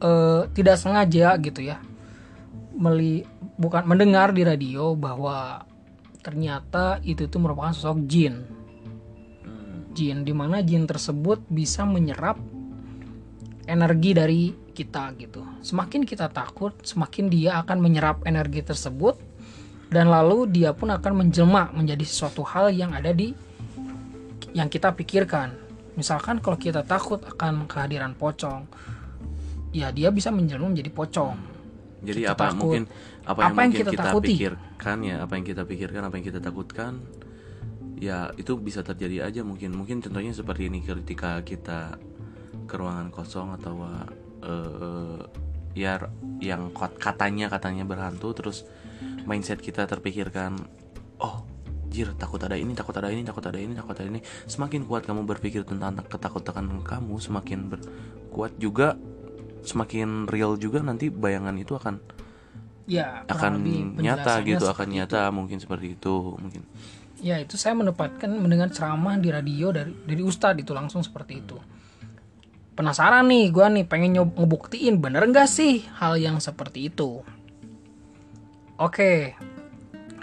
eh, 0.00 0.42
tidak 0.54 0.76
sengaja 0.80 1.34
gitu 1.38 1.60
ya 1.60 1.82
meli 2.80 3.26
bukan 3.60 3.84
mendengar 3.84 4.32
di 4.32 4.40
radio 4.40 4.96
bahwa 4.96 5.68
ternyata 6.24 7.00
itu 7.04 7.28
tuh 7.28 7.40
merupakan 7.42 7.76
sosok 7.76 8.08
jin. 8.08 8.34
Hmm, 9.44 9.92
jin 9.92 10.24
di 10.24 10.32
mana 10.32 10.64
jin 10.64 10.88
tersebut 10.88 11.44
bisa 11.52 11.84
menyerap 11.84 12.40
energi 13.68 14.10
dari 14.16 14.42
kita 14.80 15.12
gitu 15.20 15.44
semakin 15.60 16.08
kita 16.08 16.32
takut 16.32 16.72
semakin 16.80 17.28
dia 17.28 17.60
akan 17.60 17.78
menyerap 17.84 18.24
energi 18.24 18.64
tersebut 18.64 19.20
dan 19.92 20.08
lalu 20.08 20.48
dia 20.48 20.72
pun 20.72 20.88
akan 20.88 21.12
menjelma 21.26 21.74
menjadi 21.76 22.04
sesuatu 22.06 22.40
hal 22.46 22.72
yang 22.72 22.96
ada 22.96 23.12
di 23.12 23.36
yang 24.56 24.66
kita 24.66 24.90
pikirkan 24.96 25.52
misalkan 25.94 26.40
kalau 26.40 26.56
kita 26.56 26.80
takut 26.82 27.20
akan 27.22 27.68
kehadiran 27.68 28.16
pocong 28.16 28.64
ya 29.70 29.92
dia 29.92 30.08
bisa 30.10 30.32
menjelma 30.32 30.70
menjadi 30.72 30.90
pocong 30.90 31.36
jadi 32.00 32.20
Kita 32.24 32.32
apa 32.32 32.44
takut. 32.48 32.58
mungkin 32.58 32.82
apa 33.22 33.40
yang 33.44 33.52
Apa 33.52 33.60
yang 33.60 33.70
mungkin 33.70 33.80
kita 33.84 33.92
kita, 33.92 34.04
takuti? 34.08 34.28
pikirkan 34.34 34.96
ya 35.04 35.16
apa 35.20 35.32
yang 35.36 35.44
kita 35.44 35.62
pikirkan 35.68 36.02
apa 36.08 36.14
yang 36.16 36.26
kita 36.26 36.40
takutkan 36.40 36.92
ya 38.00 38.18
itu 38.40 38.56
bisa 38.56 38.80
terjadi 38.80 39.28
aja 39.28 39.44
mungkin 39.44 39.76
mungkin 39.76 40.00
contohnya 40.00 40.32
seperti 40.32 40.72
ini 40.72 40.80
ketika 40.80 41.44
kita 41.44 42.00
ke 42.64 42.74
ruangan 42.74 43.12
kosong 43.12 43.52
atau 43.60 43.76
eh, 44.42 45.20
ya 45.74 46.02
yang 46.42 46.74
kot- 46.74 46.98
katanya 46.98 47.46
katanya 47.46 47.86
berhantu 47.86 48.34
terus 48.34 48.66
mindset 49.22 49.62
kita 49.62 49.86
terpikirkan 49.86 50.58
oh 51.22 51.46
jir 51.90 52.14
takut 52.14 52.38
ada 52.42 52.54
ini 52.54 52.74
takut 52.74 52.94
ada 52.94 53.10
ini 53.10 53.26
takut 53.26 53.42
ada 53.42 53.58
ini 53.58 53.74
takut 53.74 53.98
ada 53.98 54.06
ini. 54.06 54.22
Semakin 54.46 54.86
kuat 54.86 55.06
kamu 55.06 55.26
berpikir 55.26 55.66
tentang 55.66 55.98
ketakutan 56.06 56.66
kamu 56.86 57.14
semakin 57.18 57.58
ber- 57.66 57.86
kuat 58.30 58.54
juga 58.62 58.94
semakin 59.66 60.30
real 60.30 60.56
juga 60.56 60.80
nanti 60.80 61.10
bayangan 61.12 61.52
itu 61.58 61.76
akan 61.76 62.00
ya 62.88 63.26
akan 63.28 63.52
nyata 64.00 64.40
gitu 64.46 64.64
akan 64.70 64.88
nyata 64.88 65.28
mungkin 65.34 65.58
seperti 65.58 65.98
itu 65.98 66.38
mungkin. 66.38 66.62
Ya 67.20 67.36
itu 67.36 67.60
saya 67.60 67.76
mendapatkan 67.76 68.30
mendengar 68.32 68.72
ceramah 68.72 69.20
di 69.20 69.28
radio 69.28 69.68
dari 69.74 69.92
dari 69.92 70.22
ustadz 70.24 70.64
itu 70.64 70.72
langsung 70.72 71.04
seperti 71.04 71.44
itu 71.44 71.58
penasaran 72.80 73.28
nih 73.28 73.52
gua 73.52 73.68
nih 73.68 73.84
pengen 73.84 74.16
nyob 74.16 74.32
ngebuktiin 74.40 74.96
bener 74.96 75.28
nggak 75.28 75.44
sih 75.44 75.84
hal 76.00 76.16
yang 76.16 76.40
seperti 76.40 76.88
itu? 76.88 77.20
Oke 78.80 79.36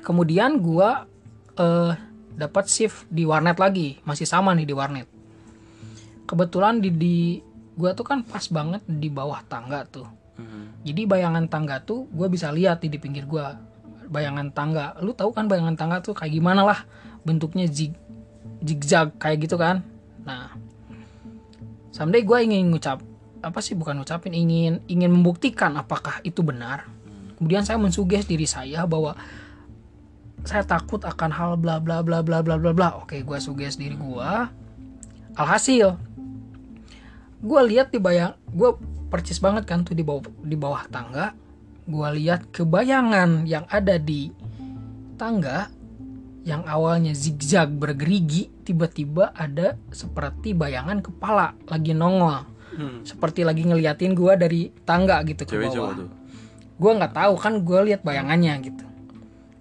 kemudian 0.01 0.57
gua 0.57 1.05
eh, 1.53 1.93
dapat 2.33 2.65
shift 2.65 3.05
di 3.13 3.29
warnet 3.29 3.61
lagi 3.61 4.01
masih 4.01 4.25
sama 4.25 4.57
nih 4.57 4.65
di 4.65 4.73
warnet. 4.73 5.05
Kebetulan 6.25 6.81
di 6.81 6.89
di 6.89 7.17
gua 7.77 7.93
tuh 7.93 8.09
kan 8.09 8.25
pas 8.25 8.41
banget 8.49 8.81
di 8.89 9.13
bawah 9.13 9.45
tangga 9.45 9.85
tuh. 9.85 10.09
Mhm. 10.37 10.85
jadi 10.85 11.01
bayangan 11.09 11.49
tangga 11.49 11.81
tuh 11.81 12.05
gue 12.13 12.29
bisa 12.29 12.53
lihat 12.53 12.85
nih 12.85 12.93
di 12.93 12.99
pinggir 13.01 13.25
gue 13.25 13.41
bayangan 14.05 14.53
tangga. 14.53 14.93
Lu 15.01 15.17
tahu 15.17 15.33
kan 15.33 15.49
bayangan 15.49 15.73
tangga 15.73 15.97
tuh 16.05 16.13
kayak 16.13 16.29
gimana 16.29 16.61
lah 16.61 16.85
bentuknya 17.25 17.65
zig 17.65 17.97
zigzag 18.61 19.17
kayak 19.17 19.49
gitu 19.49 19.57
kan? 19.57 19.81
Nah 20.23 20.53
someday 21.97 22.21
gue 22.21 22.37
ingin 22.37 22.69
ngucap 22.69 23.01
apa 23.41 23.57
sih 23.57 23.73
bukan 23.73 23.97
ngucapin 23.97 24.37
ingin 24.37 24.85
ingin 24.85 25.09
membuktikan 25.09 25.73
apakah 25.73 26.21
itu 26.21 26.45
benar. 26.45 26.85
Kemudian 27.41 27.65
saya 27.65 27.81
mensuges 27.81 28.29
diri 28.29 28.45
saya 28.45 28.85
bahwa 28.85 29.17
saya 30.45 30.61
takut 30.61 31.01
akan 31.01 31.33
hal 31.33 31.51
bla 31.57 31.81
bla 31.81 32.05
bla 32.05 32.21
bla 32.21 32.45
bla 32.45 32.61
bla 32.61 32.71
bla. 32.73 32.89
Oke 33.01 33.25
gue 33.25 33.37
suges 33.41 33.81
diri 33.81 33.97
gue 33.97 34.29
alhasil 35.37 35.97
gue 37.37 37.61
lihat 37.69 37.93
di 37.93 38.01
bayang 38.01 38.33
gue 38.49 38.73
percis 39.13 39.37
banget 39.37 39.69
kan 39.69 39.85
tuh 39.85 39.93
di 39.97 40.05
bawah 40.05 40.25
di 40.45 40.53
bawah 40.53 40.85
tangga. 40.93 41.33
Gue 41.87 42.07
lihat 42.19 42.53
kebayangan 42.53 43.49
yang 43.49 43.65
ada 43.73 43.97
di 43.97 44.29
tangga 45.17 45.71
yang 46.47 46.63
awalnya 46.63 47.11
zigzag 47.11 47.75
bergerigi 47.75 48.47
tiba-tiba 48.63 49.35
ada 49.35 49.75
seperti 49.91 50.55
bayangan 50.55 51.03
kepala 51.03 51.51
lagi 51.67 51.91
nongol. 51.91 52.55
Hmm. 52.67 53.01
seperti 53.01 53.47
lagi 53.47 53.63
ngeliatin 53.63 54.11
gue 54.11 54.33
dari 54.37 54.69
tangga 54.83 55.23
gitu 55.23 55.47
ke 55.47 55.55
Cewek 55.55 55.71
bawah. 55.71 56.03
gue 56.77 56.91
nggak 56.99 57.13
tahu 57.15 57.33
kan 57.39 57.63
gue 57.63 57.79
lihat 57.89 58.03
bayangannya 58.03 58.53
gitu. 58.59 58.85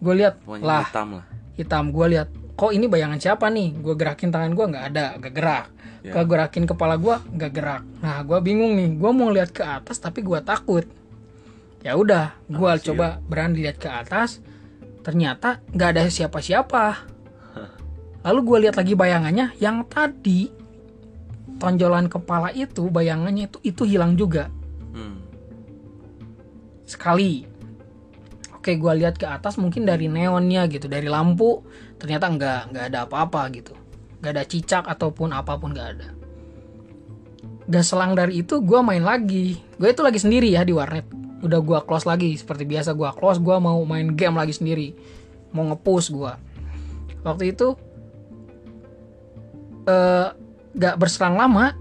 Gue 0.02 0.14
lihat 0.20 0.42
lah 0.60 0.84
hitam 0.84 1.22
lah. 1.22 1.24
hitam. 1.56 1.84
Gue 1.94 2.06
lihat 2.12 2.28
kok 2.58 2.74
ini 2.74 2.90
bayangan 2.90 3.16
siapa 3.16 3.46
nih? 3.48 3.78
Gue 3.78 3.94
gerakin 3.94 4.28
tangan 4.34 4.52
gue 4.52 4.66
nggak 4.68 4.84
ada 4.92 5.06
gak 5.22 5.32
gerak. 5.32 5.66
Ya. 6.02 6.12
gue 6.12 6.24
gerakin 6.28 6.64
kepala 6.68 6.98
gue 6.98 7.14
nggak 7.14 7.52
gerak. 7.54 7.82
Nah 8.02 8.20
gue 8.26 8.38
bingung 8.42 8.74
nih. 8.74 8.90
Gue 8.98 9.10
mau 9.14 9.30
lihat 9.32 9.54
ke 9.54 9.64
atas 9.64 9.96
tapi 9.96 10.20
gue 10.20 10.38
takut. 10.44 10.84
Ya 11.86 11.94
udah 11.96 12.36
gue 12.50 12.72
coba 12.90 13.22
berani 13.22 13.64
lihat 13.64 13.80
ke 13.80 13.88
atas 13.88 14.42
ternyata 15.06 15.62
nggak 15.70 15.88
ada 15.94 16.02
siapa-siapa 16.10 17.06
lalu 18.26 18.40
gue 18.42 18.58
lihat 18.66 18.74
lagi 18.74 18.98
bayangannya 18.98 19.54
yang 19.62 19.86
tadi 19.86 20.50
tonjolan 21.62 22.10
kepala 22.10 22.50
itu 22.50 22.90
bayangannya 22.90 23.46
itu 23.46 23.58
itu 23.62 23.82
hilang 23.86 24.18
juga 24.18 24.50
Hmm. 24.96 25.20
sekali. 26.88 27.44
Oke, 28.56 28.80
gua 28.80 28.96
lihat 28.96 29.20
ke 29.20 29.28
atas 29.28 29.60
mungkin 29.60 29.84
dari 29.84 30.08
neonnya 30.08 30.64
gitu, 30.72 30.88
dari 30.88 31.04
lampu 31.04 31.60
ternyata 32.00 32.32
nggak 32.32 32.60
nggak 32.72 32.84
ada 32.88 33.04
apa-apa 33.04 33.52
gitu, 33.52 33.76
nggak 34.24 34.32
ada 34.32 34.44
cicak 34.48 34.88
ataupun 34.88 35.36
apa 35.36 35.60
pun 35.60 35.76
nggak 35.76 35.88
ada. 36.00 36.08
Gak 37.68 37.84
selang 37.84 38.16
dari 38.16 38.40
itu 38.40 38.64
gua 38.64 38.80
main 38.80 39.04
lagi, 39.04 39.60
gue 39.76 39.88
itu 39.90 40.00
lagi 40.00 40.16
sendiri 40.16 40.48
ya 40.48 40.64
di 40.64 40.72
warnet. 40.72 41.04
Udah 41.44 41.60
gua 41.60 41.84
close 41.84 42.08
lagi. 42.08 42.36
Seperti 42.36 42.64
biasa 42.64 42.96
gua 42.96 43.12
close, 43.12 43.40
gua 43.40 43.60
mau 43.60 43.80
main 43.84 44.12
game 44.14 44.36
lagi 44.36 44.56
sendiri, 44.56 44.96
mau 45.52 45.66
ngepush 45.68 46.08
gua. 46.12 46.40
Waktu 47.26 47.52
itu 47.56 47.74
eh 49.86 50.28
gak 50.76 50.96
berselang 50.98 51.38
lama, 51.38 51.72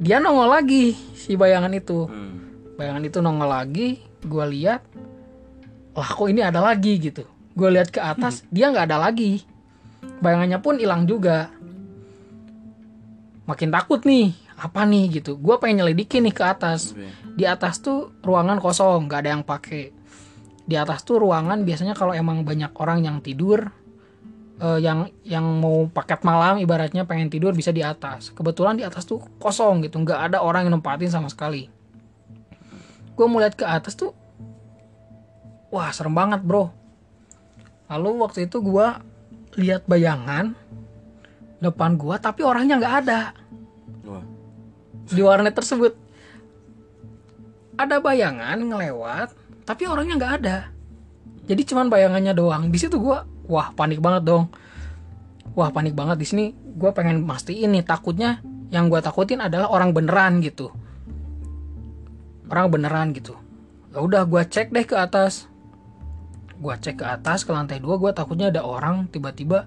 dia 0.00 0.22
nongol 0.22 0.48
lagi 0.48 0.96
si 1.16 1.36
bayangan 1.36 1.72
itu. 1.76 2.06
Hmm. 2.08 2.28
bayangan 2.80 3.04
itu 3.04 3.20
nongol 3.20 3.52
lagi 3.52 4.00
gue 4.24 4.44
lihat 4.56 4.84
lah 5.96 6.08
kok 6.08 6.28
ini 6.30 6.40
ada 6.40 6.62
lagi? 6.62 6.96
gitu. 6.96 7.26
Gue 7.52 7.68
lihat 7.74 7.92
ke 7.92 8.00
atas 8.00 8.46
dia 8.48 8.70
nggak 8.72 8.88
ada 8.88 8.98
lagi. 9.10 9.44
Bayangannya 10.22 10.58
pun 10.62 10.78
hilang 10.80 11.04
juga. 11.04 11.52
Makin 13.44 13.68
takut 13.68 14.00
nih 14.06 14.32
apa 14.56 14.86
nih? 14.86 15.20
gitu. 15.20 15.36
Gue 15.36 15.58
pengen 15.60 15.84
nyelidikin 15.84 16.24
nih 16.24 16.34
ke 16.34 16.44
atas. 16.46 16.94
Oke. 16.94 17.10
Di 17.34 17.44
atas 17.46 17.82
tuh 17.82 18.14
ruangan 18.24 18.58
kosong 18.58 19.06
nggak 19.06 19.20
ada 19.26 19.30
yang 19.38 19.44
pakai. 19.44 19.92
Di 20.64 20.74
atas 20.78 21.02
tuh 21.02 21.18
ruangan 21.18 21.66
biasanya 21.66 21.98
kalau 21.98 22.14
emang 22.14 22.46
banyak 22.46 22.70
orang 22.78 23.02
yang 23.02 23.18
tidur 23.22 23.70
eh, 24.62 24.78
yang 24.80 25.10
yang 25.26 25.44
mau 25.58 25.90
paket 25.90 26.22
malam 26.22 26.62
ibaratnya 26.62 27.06
pengen 27.06 27.30
tidur 27.30 27.54
bisa 27.54 27.74
di 27.74 27.82
atas. 27.82 28.30
Kebetulan 28.34 28.78
di 28.78 28.84
atas 28.86 29.06
tuh 29.06 29.22
kosong 29.42 29.82
gitu 29.84 29.98
nggak 30.02 30.30
ada 30.32 30.38
orang 30.42 30.66
yang 30.66 30.78
nempatin 30.78 31.10
sama 31.10 31.28
sekali. 31.30 31.66
Gue 33.14 33.26
mau 33.28 33.42
lihat 33.42 33.58
ke 33.58 33.66
atas 33.66 33.98
tuh 33.98 34.16
wah 35.74 35.90
serem 35.92 36.14
banget 36.14 36.42
bro. 36.42 36.70
Lalu 37.90 38.22
waktu 38.22 38.46
itu 38.46 38.62
gue 38.62 38.86
lihat 39.58 39.82
bayangan 39.90 40.54
depan 41.60 41.98
gue 41.98 42.16
tapi 42.22 42.40
orangnya 42.46 42.78
nggak 42.80 42.96
ada. 43.06 43.20
Wah. 44.06 44.24
di 45.10 45.20
warnet 45.26 45.52
tersebut 45.52 45.99
ada 47.78 48.02
bayangan 48.02 48.58
ngelewat 48.58 49.34
tapi 49.68 49.86
orangnya 49.86 50.18
nggak 50.18 50.34
ada. 50.42 50.56
Jadi 51.46 51.62
cuman 51.66 51.86
bayangannya 51.90 52.34
doang. 52.34 52.70
Di 52.70 52.78
situ 52.78 52.98
gua 52.98 53.26
wah 53.46 53.70
panik 53.74 54.02
banget 54.02 54.26
dong. 54.26 54.50
Wah 55.54 55.70
panik 55.70 55.94
banget. 55.94 56.18
Di 56.18 56.26
sini 56.26 56.44
gua 56.54 56.90
pengen 56.90 57.22
mastiin 57.22 57.74
nih 57.74 57.86
takutnya 57.86 58.42
yang 58.70 58.90
gua 58.90 59.02
takutin 59.02 59.42
adalah 59.42 59.70
orang 59.70 59.94
beneran 59.94 60.42
gitu. 60.42 60.70
Orang 62.50 62.74
beneran 62.74 63.14
gitu. 63.14 63.38
Ya 63.90 63.98
udah 64.02 64.22
gua 64.26 64.46
cek 64.46 64.70
deh 64.74 64.86
ke 64.86 64.94
atas. 64.98 65.46
Gua 66.58 66.78
cek 66.78 67.02
ke 67.02 67.06
atas 67.06 67.46
ke 67.46 67.50
lantai 67.50 67.78
dua 67.78 67.98
gua 67.98 68.10
takutnya 68.10 68.50
ada 68.50 68.66
orang 68.66 69.06
tiba-tiba 69.10 69.66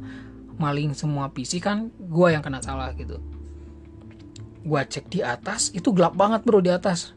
maling 0.60 0.94
semua 0.94 1.32
PC 1.32 1.60
kan 1.60 1.92
gua 2.00 2.32
yang 2.36 2.44
kena 2.44 2.60
salah 2.60 2.92
gitu. 2.96 3.20
Gua 4.63 4.88
cek 4.88 5.12
di 5.12 5.20
atas 5.20 5.72
itu 5.76 5.92
gelap 5.92 6.16
banget 6.16 6.44
bro 6.48 6.63
di 6.63 6.72
atas 6.72 7.12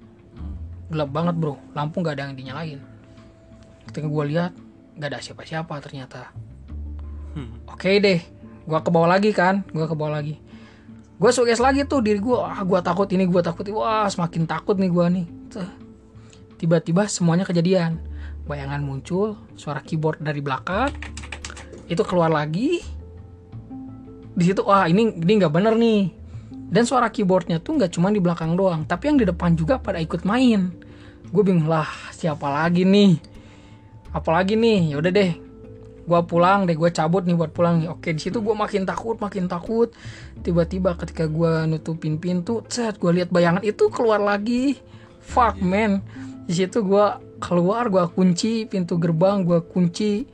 gelap 0.90 1.10
banget 1.10 1.34
bro. 1.36 1.58
Lampu 1.74 2.02
nggak 2.02 2.14
ada 2.18 2.22
yang 2.30 2.36
dinyalain. 2.38 2.80
Ketika 3.90 4.06
gua 4.06 4.24
lihat 4.26 4.52
nggak 4.96 5.08
ada 5.12 5.18
siapa-siapa 5.20 5.74
ternyata. 5.82 6.30
Hmm. 7.36 7.52
oke 7.68 8.00
deh 8.00 8.24
gua 8.64 8.80
ke 8.80 8.88
bawah 8.88 9.10
lagi 9.10 9.30
kan? 9.36 9.60
Gua 9.70 9.84
ke 9.84 9.94
bawah 9.94 10.16
lagi. 10.16 10.40
Gua 11.20 11.30
suges 11.32 11.60
lagi 11.60 11.84
tuh 11.84 12.00
diri 12.00 12.18
gua. 12.18 12.48
Ah 12.48 12.60
gua 12.64 12.80
takut 12.80 13.06
ini 13.12 13.28
gua 13.28 13.44
takut 13.44 13.66
ini. 13.68 13.76
wah 13.76 14.08
semakin 14.08 14.48
takut 14.48 14.80
nih 14.80 14.90
gua 14.90 15.12
nih. 15.12 15.26
Tiba-tiba 16.56 17.04
semuanya 17.06 17.44
kejadian. 17.44 18.00
Bayangan 18.48 18.80
muncul 18.80 19.36
suara 19.58 19.84
keyboard 19.84 20.22
dari 20.24 20.40
belakang. 20.40 20.88
Itu 21.90 22.02
keluar 22.08 22.32
lagi. 22.32 22.80
Di 24.36 24.44
situ 24.44 24.64
wah 24.64 24.88
ini 24.88 25.12
ini 25.12 25.32
nggak 25.40 25.52
bener 25.52 25.76
nih 25.76 26.15
dan 26.66 26.82
suara 26.82 27.10
keyboardnya 27.10 27.62
tuh 27.62 27.78
nggak 27.78 27.94
cuma 27.94 28.10
di 28.10 28.18
belakang 28.18 28.58
doang 28.58 28.82
tapi 28.82 29.10
yang 29.10 29.18
di 29.22 29.26
depan 29.26 29.54
juga 29.54 29.78
pada 29.78 30.02
ikut 30.02 30.26
main. 30.26 30.74
Gue 31.30 31.42
bingung 31.42 31.66
lah 31.66 31.86
siapa 32.14 32.46
lagi 32.46 32.86
nih? 32.86 33.18
Apalagi 34.14 34.54
nih? 34.54 34.94
Ya 34.94 34.96
udah 35.02 35.12
deh 35.12 35.32
gue 36.06 36.20
pulang 36.22 36.70
deh 36.70 36.78
gue 36.78 36.90
cabut 36.94 37.26
nih 37.26 37.34
buat 37.34 37.50
pulang. 37.50 37.82
Nih 37.82 37.90
oke 37.90 38.14
di 38.14 38.20
situ 38.22 38.38
gue 38.38 38.54
makin 38.54 38.86
takut 38.86 39.18
makin 39.18 39.50
takut. 39.50 39.90
Tiba-tiba 40.40 40.94
ketika 40.94 41.26
gue 41.26 41.66
nutupin 41.66 42.16
pintu 42.22 42.62
set 42.70 42.96
gue 43.02 43.10
lihat 43.10 43.34
bayangan 43.34 43.62
itu 43.66 43.90
keluar 43.90 44.22
lagi. 44.22 44.78
Fuck 45.22 45.58
man. 45.58 46.02
Di 46.46 46.54
situ 46.54 46.86
gue 46.86 47.06
keluar 47.42 47.90
gue 47.90 48.06
kunci 48.14 48.64
pintu 48.70 48.96
gerbang 49.02 49.42
gue 49.42 49.58
kunci 49.66 50.24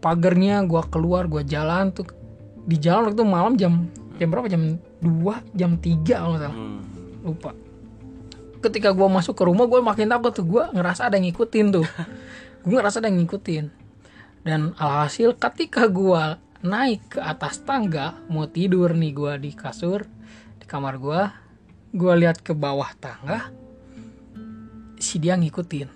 pagernya 0.00 0.64
gue 0.64 0.82
keluar 0.88 1.28
gue 1.28 1.44
jalan 1.44 1.92
tuh. 1.92 2.08
Di 2.64 2.76
jalan 2.80 3.12
waktu 3.12 3.16
itu 3.20 3.24
malam 3.28 3.52
jam 3.60 3.72
jam 4.16 4.28
berapa? 4.32 4.48
Jam 4.48 4.80
2 5.02 5.54
jam 5.54 5.78
3 5.78 6.02
kalau 6.04 6.34
nggak 6.34 6.42
salah. 6.42 6.56
Hmm. 6.56 6.80
lupa. 7.22 7.50
Ketika 8.58 8.90
gue 8.90 9.06
masuk 9.06 9.34
ke 9.38 9.42
rumah 9.46 9.70
gue 9.70 9.78
makin 9.78 10.10
takut 10.10 10.34
tuh. 10.34 10.46
Gue 10.46 10.64
ngerasa 10.74 11.06
ada 11.06 11.18
yang 11.18 11.30
ngikutin 11.30 11.66
tuh. 11.70 11.86
Gue 12.66 12.74
ngerasa 12.74 12.98
ada 12.98 13.08
yang 13.08 13.22
ngikutin. 13.22 13.64
Dan 14.42 14.74
alhasil 14.76 15.38
ketika 15.38 15.86
gue 15.86 16.22
naik 16.66 17.14
ke 17.14 17.20
atas 17.22 17.62
tangga 17.62 18.18
mau 18.26 18.50
tidur 18.50 18.90
nih 18.90 19.14
gue 19.14 19.32
di 19.46 19.50
kasur 19.54 20.02
di 20.58 20.66
kamar 20.66 20.98
gue 20.98 21.20
gue 21.94 22.12
lihat 22.18 22.42
ke 22.42 22.50
bawah 22.58 22.90
tangga 22.98 23.54
si 24.98 25.22
dia 25.22 25.38
ngikutin. 25.38 25.88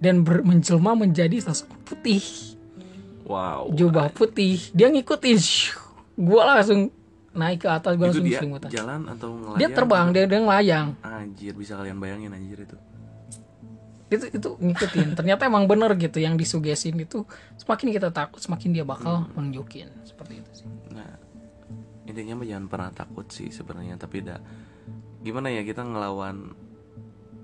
Dan 0.00 0.24
ber- 0.24 0.44
menjelma 0.44 0.92
menjadi 0.92 1.40
sosok 1.40 1.72
putih. 1.88 2.20
Wow. 3.30 3.70
jubah 3.72 4.10
putih. 4.10 4.58
Dia 4.74 4.90
ngikutin. 4.90 5.38
Gue 6.20 6.42
langsung 6.42 6.92
naik 7.40 7.64
ke 7.64 7.68
atas 7.72 7.96
gue 7.96 8.04
langsung 8.04 8.28
dia 8.28 8.38
selimutan 8.44 8.68
jalan 8.68 9.00
atau 9.08 9.28
ngelayang? 9.32 9.58
dia 9.58 9.68
terbang 9.72 10.06
dia 10.12 10.24
dia 10.28 10.40
ngelayang 10.44 10.86
Anjir, 11.00 11.54
bisa 11.56 11.72
kalian 11.80 11.96
bayangin 11.96 12.36
anjir 12.36 12.60
itu. 12.60 12.76
itu 14.10 14.26
itu 14.36 14.48
ngikutin 14.60 15.14
ternyata 15.16 15.46
emang 15.48 15.64
bener 15.64 15.94
gitu 15.96 16.20
yang 16.20 16.34
disugesin 16.36 16.98
itu 17.00 17.24
semakin 17.56 17.94
kita 17.94 18.08
takut 18.10 18.42
semakin 18.42 18.74
dia 18.76 18.84
bakal 18.84 19.24
menunjukin 19.32 19.88
seperti 20.04 20.42
itu 20.42 20.50
sih 20.52 20.68
Nah, 20.90 21.16
intinya 22.10 22.42
mah 22.42 22.46
jangan 22.46 22.66
pernah 22.66 22.90
takut 22.90 23.26
sih 23.30 23.48
sebenarnya, 23.54 23.94
tapi 23.96 24.26
dah 24.26 24.42
gimana 25.22 25.52
ya 25.52 25.62
kita 25.62 25.86
ngelawan 25.86 26.50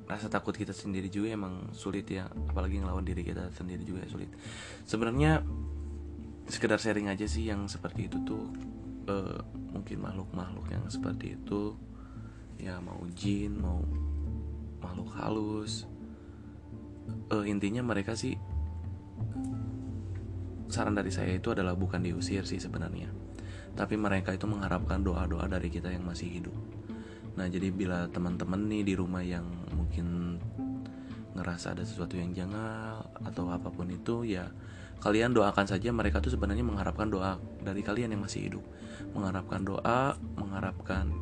rasa 0.07 0.31
takut 0.31 0.55
kita 0.55 0.71
sendiri 0.71 1.11
juga 1.11 1.35
emang 1.35 1.71
sulit 1.75 2.07
ya, 2.11 2.27
apalagi 2.51 2.83
ngelawan 2.83 3.03
diri 3.07 3.23
kita 3.27 3.51
sendiri 3.55 3.83
juga 3.83 4.07
sulit. 4.11 4.31
Sebenarnya 4.87 5.43
sekedar 6.47 6.79
sharing 6.79 7.11
aja 7.11 7.27
sih 7.27 7.51
yang 7.51 7.67
seperti 7.67 8.07
itu 8.07 8.23
tuh 8.23 8.47
eh, 9.07 9.39
mungkin 9.73 9.99
makhluk-makhluk 10.03 10.67
yang 10.71 10.85
seperti 10.91 11.39
itu. 11.39 11.75
Ya 12.57 12.81
mau 12.81 13.01
jin 13.13 13.59
mau 13.59 13.83
makhluk 14.83 15.11
halus. 15.17 15.87
Eh, 17.33 17.45
intinya 17.47 17.83
mereka 17.87 18.19
sih 18.19 18.35
saran 20.67 20.99
dari 20.99 21.15
saya 21.15 21.31
itu 21.39 21.55
adalah 21.55 21.79
bukan 21.79 22.03
diusir 22.03 22.43
sih 22.45 22.59
sebenarnya. 22.59 23.09
Tapi 23.77 23.95
mereka 23.95 24.33
itu 24.33 24.49
mengharapkan 24.49 25.05
doa-doa 25.05 25.47
dari 25.47 25.69
kita 25.69 25.93
yang 25.93 26.05
masih 26.05 26.41
hidup. 26.41 26.57
Nah, 27.37 27.45
jadi 27.47 27.69
bila 27.69 28.09
teman-teman 28.09 28.65
nih 28.65 28.83
di 28.83 28.95
rumah 28.97 29.21
yang 29.21 29.45
mungkin 29.77 30.41
ngerasa 31.37 31.77
ada 31.77 31.85
sesuatu 31.85 32.17
yang 32.17 32.33
janggal 32.33 33.05
atau 33.29 33.53
apa 33.53 33.69
pun 33.69 33.93
itu 33.93 34.25
ya 34.25 34.49
kalian 35.01 35.37
doakan 35.37 35.67
saja 35.69 35.93
mereka 35.93 36.19
tuh 36.19 36.33
sebenarnya 36.33 36.65
mengharapkan 36.65 37.07
doa 37.09 37.39
dari 37.63 37.85
kalian 37.85 38.17
yang 38.17 38.23
masih 38.25 38.49
hidup. 38.51 38.65
Mengharapkan 39.13 39.63
doa, 39.63 40.17
mengharapkan 40.37 41.13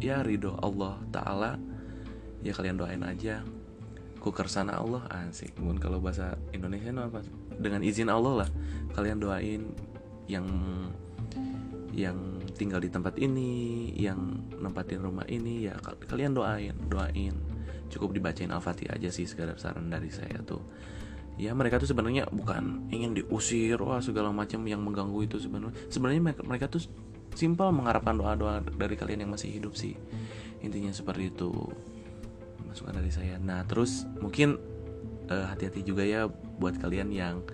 ya 0.00 0.22
ridho 0.24 0.56
Allah 0.60 0.98
taala. 1.12 1.60
Ya 2.42 2.54
kalian 2.54 2.78
doain 2.78 3.02
aja. 3.02 3.42
Ku 4.18 4.34
kersana 4.34 4.78
Allah 4.78 5.06
asik. 5.28 5.54
Mungkin 5.58 5.78
kalau 5.78 5.98
bahasa 6.02 6.34
Indonesia 6.50 6.90
itu 6.90 7.02
apa? 7.02 7.20
Dengan 7.58 7.80
izin 7.82 8.10
Allah 8.10 8.46
lah 8.46 8.50
kalian 8.94 9.18
doain 9.22 9.62
yang 10.30 10.46
yang 11.98 12.38
tinggal 12.54 12.78
di 12.78 12.90
tempat 12.90 13.18
ini, 13.18 13.90
yang 13.98 14.38
nempatin 14.58 15.02
rumah 15.02 15.26
ini, 15.26 15.66
ya 15.66 15.74
kalian 16.06 16.34
doain, 16.34 16.74
doain. 16.86 17.34
Cukup 17.88 18.14
dibacain 18.14 18.52
Al-Fatihah 18.52 18.94
aja 18.94 19.10
sih 19.10 19.26
segala 19.26 19.58
saran 19.58 19.90
dari 19.90 20.12
saya 20.12 20.38
tuh. 20.46 20.62
Ya 21.38 21.54
mereka 21.54 21.78
tuh 21.78 21.86
sebenarnya 21.86 22.26
bukan 22.28 22.90
ingin 22.90 23.14
diusir, 23.14 23.78
wah 23.78 24.02
segala 24.02 24.34
macam 24.34 24.66
yang 24.66 24.82
mengganggu 24.82 25.22
itu 25.22 25.38
sebenarnya. 25.38 25.78
Sebenarnya 25.86 26.20
mereka, 26.20 26.42
mereka 26.42 26.66
tuh 26.66 26.82
simpel 27.38 27.70
mengharapkan 27.70 28.18
doa-doa 28.18 28.60
dari 28.74 28.98
kalian 28.98 29.22
yang 29.22 29.32
masih 29.32 29.54
hidup 29.54 29.78
sih. 29.78 29.94
Intinya 30.66 30.90
seperti 30.90 31.30
itu. 31.30 31.54
Masukan 32.66 32.98
dari 32.98 33.14
saya. 33.14 33.38
Nah, 33.38 33.62
terus 33.64 34.02
mungkin 34.18 34.58
hati 35.28 35.68
hati-hati 35.68 35.80
juga 35.84 36.02
ya 36.02 36.26
buat 36.28 36.80
kalian 36.80 37.12
yang 37.12 37.44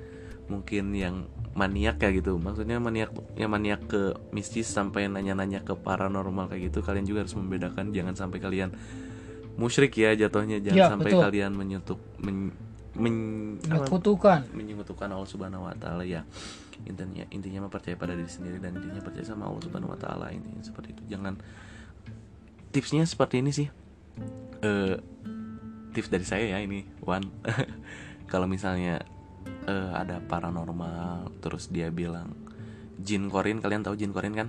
mungkin 0.46 0.92
yang 0.94 1.26
maniak 1.54 2.02
ya 2.02 2.10
gitu 2.10 2.36
maksudnya 2.36 2.82
maniak 2.82 3.14
yang 3.38 3.48
maniak 3.48 3.86
ke 3.86 4.12
mistis 4.34 4.68
sampai 4.68 5.06
nanya-nanya 5.06 5.62
ke 5.62 5.72
paranormal 5.72 6.50
kayak 6.50 6.68
gitu 6.70 6.82
kalian 6.82 7.06
juga 7.06 7.24
harus 7.24 7.38
membedakan 7.38 7.94
jangan 7.94 8.14
sampai 8.18 8.38
kalian 8.42 8.74
musyrik 9.54 9.94
ya 9.94 10.12
jatuhnya 10.18 10.58
jangan 10.58 10.82
ya, 10.82 10.90
sampai 10.90 11.10
betul. 11.14 11.22
kalian 11.22 11.52
menyetuk 11.54 12.00
men, 12.18 12.50
men, 12.50 12.73
menyekutukan. 12.94 14.46
Menyekutukan 14.54 15.08
Allah 15.10 15.28
Subhanahu 15.28 15.66
wa 15.66 15.74
taala 15.74 16.06
ya. 16.06 16.22
Intinya 16.86 17.26
intinya 17.30 17.66
percaya 17.70 17.94
pada 17.98 18.14
diri 18.14 18.30
sendiri 18.30 18.58
dan 18.58 18.78
intinya 18.78 19.02
percaya 19.02 19.26
sama 19.26 19.50
Allah 19.50 19.62
Subhanahu 19.62 19.94
wa 19.94 19.98
taala 19.98 20.30
ini 20.30 20.62
seperti 20.62 20.94
itu. 20.94 21.02
Jangan 21.10 21.38
tipsnya 22.70 23.02
seperti 23.06 23.42
ini 23.42 23.50
sih. 23.50 23.68
Uh, 24.64 24.96
tips 25.94 26.10
dari 26.10 26.26
saya 26.26 26.54
ya 26.54 26.58
ini. 26.62 26.86
One 27.02 27.30
kalau 28.32 28.46
misalnya 28.46 29.02
uh, 29.66 29.92
ada 29.94 30.22
paranormal 30.22 31.34
terus 31.42 31.70
dia 31.70 31.90
bilang 31.90 32.34
jin 32.98 33.26
korin 33.26 33.58
kalian 33.58 33.82
tahu 33.82 33.98
jin 33.98 34.14
korin 34.14 34.34
kan? 34.34 34.48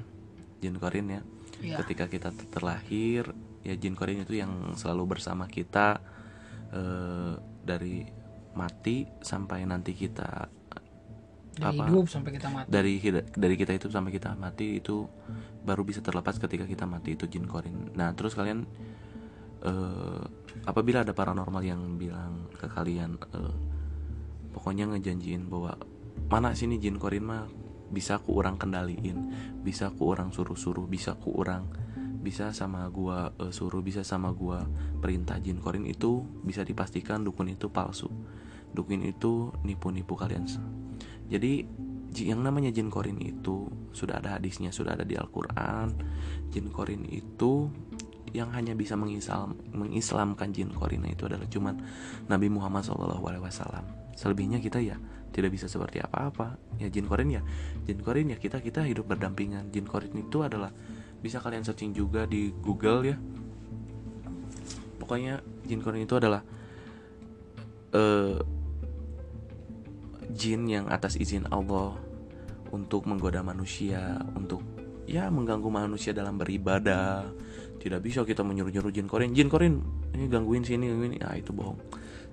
Jin 0.62 0.78
korin 0.82 1.12
ya, 1.12 1.22
ya. 1.62 1.78
ketika 1.84 2.10
kita 2.10 2.30
terlahir 2.50 3.30
ya 3.66 3.74
jin 3.74 3.98
korin 3.98 4.22
itu 4.22 4.38
yang 4.38 4.78
selalu 4.78 5.18
bersama 5.18 5.50
kita 5.50 6.00
uh, 6.74 7.34
dari 7.66 8.25
mati 8.56 9.06
sampai 9.22 9.68
nanti 9.68 9.92
kita 9.94 10.50
dari 11.56 11.80
apa, 11.80 11.88
hidup 11.88 12.08
sampai 12.12 12.32
kita 12.36 12.48
mati. 12.52 12.68
dari 12.68 12.94
dari 13.32 13.56
kita 13.56 13.72
itu 13.72 13.88
sampai 13.88 14.12
kita 14.12 14.36
mati 14.36 14.84
itu 14.84 15.08
baru 15.64 15.88
bisa 15.88 16.04
terlepas 16.04 16.36
ketika 16.36 16.68
kita 16.68 16.84
mati 16.84 17.16
itu 17.16 17.26
jin 17.32 17.48
korin 17.48 17.96
nah 17.96 18.12
terus 18.12 18.36
kalian 18.36 18.68
uh, 19.64 20.24
apabila 20.68 21.08
ada 21.08 21.16
paranormal 21.16 21.64
yang 21.64 21.96
bilang 21.96 22.52
ke 22.60 22.68
kalian 22.68 23.16
uh, 23.32 23.56
pokoknya 24.52 24.92
ngejanjiin 24.92 25.48
bahwa 25.48 25.80
mana 26.28 26.52
sini 26.52 26.76
jin 26.76 27.00
korin 27.00 27.24
mah 27.24 27.48
bisa 27.88 28.20
ku 28.20 28.36
orang 28.36 28.60
kendaliin 28.60 29.32
bisa 29.64 29.94
ku 29.96 30.12
orang 30.12 30.36
suruh-suruh 30.36 30.90
bisa 30.90 31.16
ku 31.16 31.40
orang 31.40 31.72
bisa 32.20 32.52
sama 32.52 32.90
gua 32.90 33.32
uh, 33.38 33.54
suruh 33.54 33.86
bisa 33.86 34.02
sama 34.02 34.34
gua 34.34 34.66
perintah 35.00 35.38
jin 35.40 35.62
korin 35.62 35.86
itu 35.88 36.26
bisa 36.44 36.66
dipastikan 36.66 37.24
dukun 37.24 37.54
itu 37.54 37.70
palsu 37.70 38.10
dukun 38.76 39.08
itu 39.08 39.56
nipu-nipu 39.64 40.20
kalian 40.20 40.46
jadi 41.26 41.66
yang 42.24 42.46
namanya 42.46 42.72
jin 42.72 42.88
korin 42.88 43.20
itu 43.20 43.68
sudah 43.92 44.24
ada 44.24 44.40
hadisnya 44.40 44.72
sudah 44.72 44.96
ada 44.96 45.04
di 45.04 45.20
Al-Quran. 45.20 45.92
Jin 46.54 46.72
korin 46.72 47.04
itu 47.12 47.68
yang 48.32 48.52
hanya 48.56 48.76
bisa 48.76 48.96
mengislam, 48.96 49.60
mengislamkan 49.76 50.56
jin 50.56 50.72
korin 50.72 51.04
itu 51.08 51.28
adalah 51.28 51.48
cuman 51.48 51.76
Nabi 52.32 52.48
Muhammad 52.48 52.88
SAW 52.88 53.20
selebihnya 54.16 54.64
kita 54.64 54.80
ya 54.80 54.96
tidak 55.36 55.52
bisa 55.52 55.68
seperti 55.68 56.00
apa-apa. 56.00 56.56
Ya 56.80 56.88
jin 56.88 57.04
korin 57.04 57.36
ya 57.36 57.44
jin 57.84 58.00
korin 58.00 58.32
ya 58.32 58.40
kita 58.40 58.64
kita 58.64 58.88
hidup 58.88 59.12
berdampingan. 59.12 59.68
Jin 59.76 59.84
korin 59.84 60.16
itu 60.16 60.40
adalah 60.40 60.72
bisa 61.20 61.44
kalian 61.44 61.68
searching 61.68 61.92
juga 61.92 62.24
di 62.24 62.56
Google 62.64 63.12
ya. 63.12 63.18
Pokoknya 65.04 65.44
jin 65.68 65.84
korin 65.84 66.08
itu 66.08 66.16
adalah 66.16 66.40
uh, 67.92 68.40
jin 70.32 70.66
yang 70.70 70.86
atas 70.90 71.20
izin 71.20 71.46
Allah 71.52 71.98
untuk 72.74 73.06
menggoda 73.06 73.46
manusia 73.46 74.20
untuk 74.34 74.62
ya 75.06 75.30
mengganggu 75.30 75.70
manusia 75.70 76.12
dalam 76.12 76.36
beribadah. 76.38 77.30
Tidak 77.78 78.02
bisa 78.02 78.26
kita 78.26 78.42
menyuruh-nyuruh 78.42 78.90
jin 78.90 79.06
korin. 79.06 79.32
Jin 79.38 79.48
korin 79.48 79.82
ini 80.18 80.26
gangguin 80.26 80.66
sini 80.66 80.90
gangguin 80.90 81.22
ah 81.22 81.38
itu 81.38 81.54
bohong. 81.54 81.78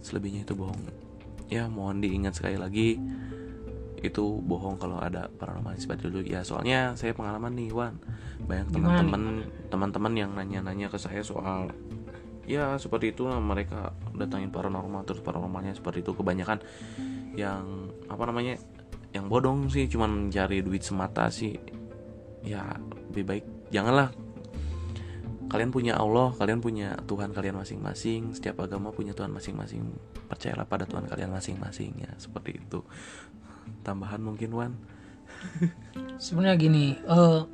Selebihnya 0.01 0.49
itu 0.49 0.57
bohong. 0.57 0.81
Ya 1.53 1.69
mohon 1.69 2.01
diingat 2.01 2.41
sekali 2.41 2.57
lagi 2.57 2.97
itu 4.03 4.43
bohong 4.43 4.83
kalau 4.83 4.99
ada 4.99 5.31
paranormal 5.39 5.79
seperti 5.79 6.11
itu 6.11 6.35
ya 6.35 6.43
soalnya 6.43 6.99
saya 6.99 7.15
pengalaman 7.15 7.55
nih 7.55 7.71
Wan. 7.71 7.95
Banyak 8.43 8.75
teman-teman 8.75 9.23
teman-teman 9.71 10.13
yang 10.19 10.31
nanya-nanya 10.35 10.91
ke 10.91 10.99
saya 10.99 11.23
soal 11.23 11.71
ya 12.49 12.75
seperti 12.77 13.15
itu 13.15 13.27
mereka 13.29 13.95
datangin 14.15 14.51
paranormal 14.51 15.07
terus 15.07 15.23
paranormalnya 15.23 15.77
seperti 15.77 16.03
itu. 16.03 16.13
Kebanyakan 16.15 16.59
yang 17.39 17.93
apa 18.11 18.23
namanya 18.29 18.61
yang 19.13 19.29
bodong 19.29 19.69
sih 19.69 19.89
cuman 19.89 20.29
mencari 20.29 20.61
duit 20.65 20.83
semata 20.83 21.29
sih. 21.29 21.57
Ya 22.43 22.77
lebih 23.13 23.25
baik 23.25 23.45
janganlah. 23.71 24.11
Kalian 25.53 25.69
punya 25.69 26.01
Allah 26.01 26.33
kalian 26.33 26.65
punya 26.65 26.97
Tuhan 27.05 27.37
kalian 27.37 27.61
masing-masing 27.61 28.33
setiap 28.33 28.65
agama 28.65 28.89
punya 28.89 29.13
Tuhan 29.13 29.31
masing-masing. 29.31 29.85
Percayalah 30.27 30.65
pada 30.65 30.89
Tuhan 30.89 31.05
kalian 31.05 31.29
masing-masing 31.29 31.93
ya 32.01 32.13
seperti 32.17 32.57
itu. 32.57 32.81
Tambahan 33.85 34.25
mungkin 34.25 34.51
Wan? 34.57 34.73
Sebenarnya 36.23 36.57
gini 36.57 36.97
uh, 37.05 37.45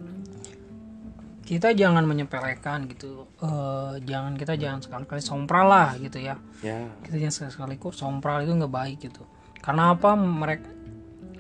kita 1.49 1.73
jangan 1.73 2.05
menyepelekan 2.05 2.85
gitu. 2.93 3.25
Uh, 3.41 3.97
jangan 4.05 4.37
kita 4.37 4.53
jangan 4.61 4.85
sekali-kali 4.85 5.25
sompral 5.25 5.73
lah 5.73 5.97
gitu 5.97 6.21
ya. 6.21 6.37
Yeah. 6.61 6.93
kita 7.01 7.17
jangan 7.17 7.33
sekali-kali 7.57 7.75
kok 7.81 7.95
sompral 7.97 8.45
itu 8.45 8.53
nggak 8.53 8.69
baik 8.69 8.99
gitu. 9.09 9.25
Karena 9.65 9.97
apa 9.97 10.13
mereka 10.13 10.69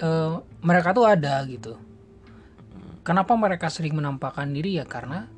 uh, 0.00 0.40
mereka 0.64 0.96
tuh 0.96 1.04
ada 1.04 1.44
gitu. 1.44 1.76
Kenapa 3.04 3.36
mereka 3.36 3.68
sering 3.68 4.00
menampakkan 4.00 4.48
diri? 4.48 4.80
Ya 4.80 4.88
karena 4.88 5.28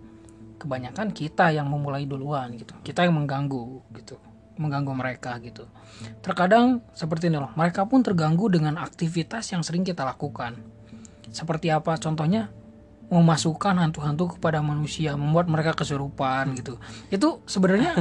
kebanyakan 0.62 1.10
kita 1.18 1.50
yang 1.50 1.66
memulai 1.66 2.06
duluan 2.06 2.54
gitu. 2.54 2.78
Kita 2.86 3.02
yang 3.02 3.18
mengganggu 3.18 3.90
gitu. 3.98 4.22
Mengganggu 4.54 4.94
mereka 4.94 5.34
gitu. 5.42 5.66
Terkadang 6.22 6.86
seperti 6.94 7.26
ini 7.26 7.42
loh 7.42 7.50
mereka 7.58 7.90
pun 7.90 8.06
terganggu 8.06 8.46
dengan 8.46 8.78
aktivitas 8.78 9.50
yang 9.50 9.66
sering 9.66 9.82
kita 9.82 10.06
lakukan. 10.06 10.62
Seperti 11.34 11.74
apa? 11.74 11.98
Contohnya 11.98 12.54
memasukkan 13.10 13.74
hantu-hantu 13.74 14.38
kepada 14.38 14.62
manusia 14.62 15.18
membuat 15.18 15.50
mereka 15.50 15.74
kesurupan 15.74 16.54
gitu. 16.54 16.78
Itu 17.10 17.42
sebenarnya 17.42 17.98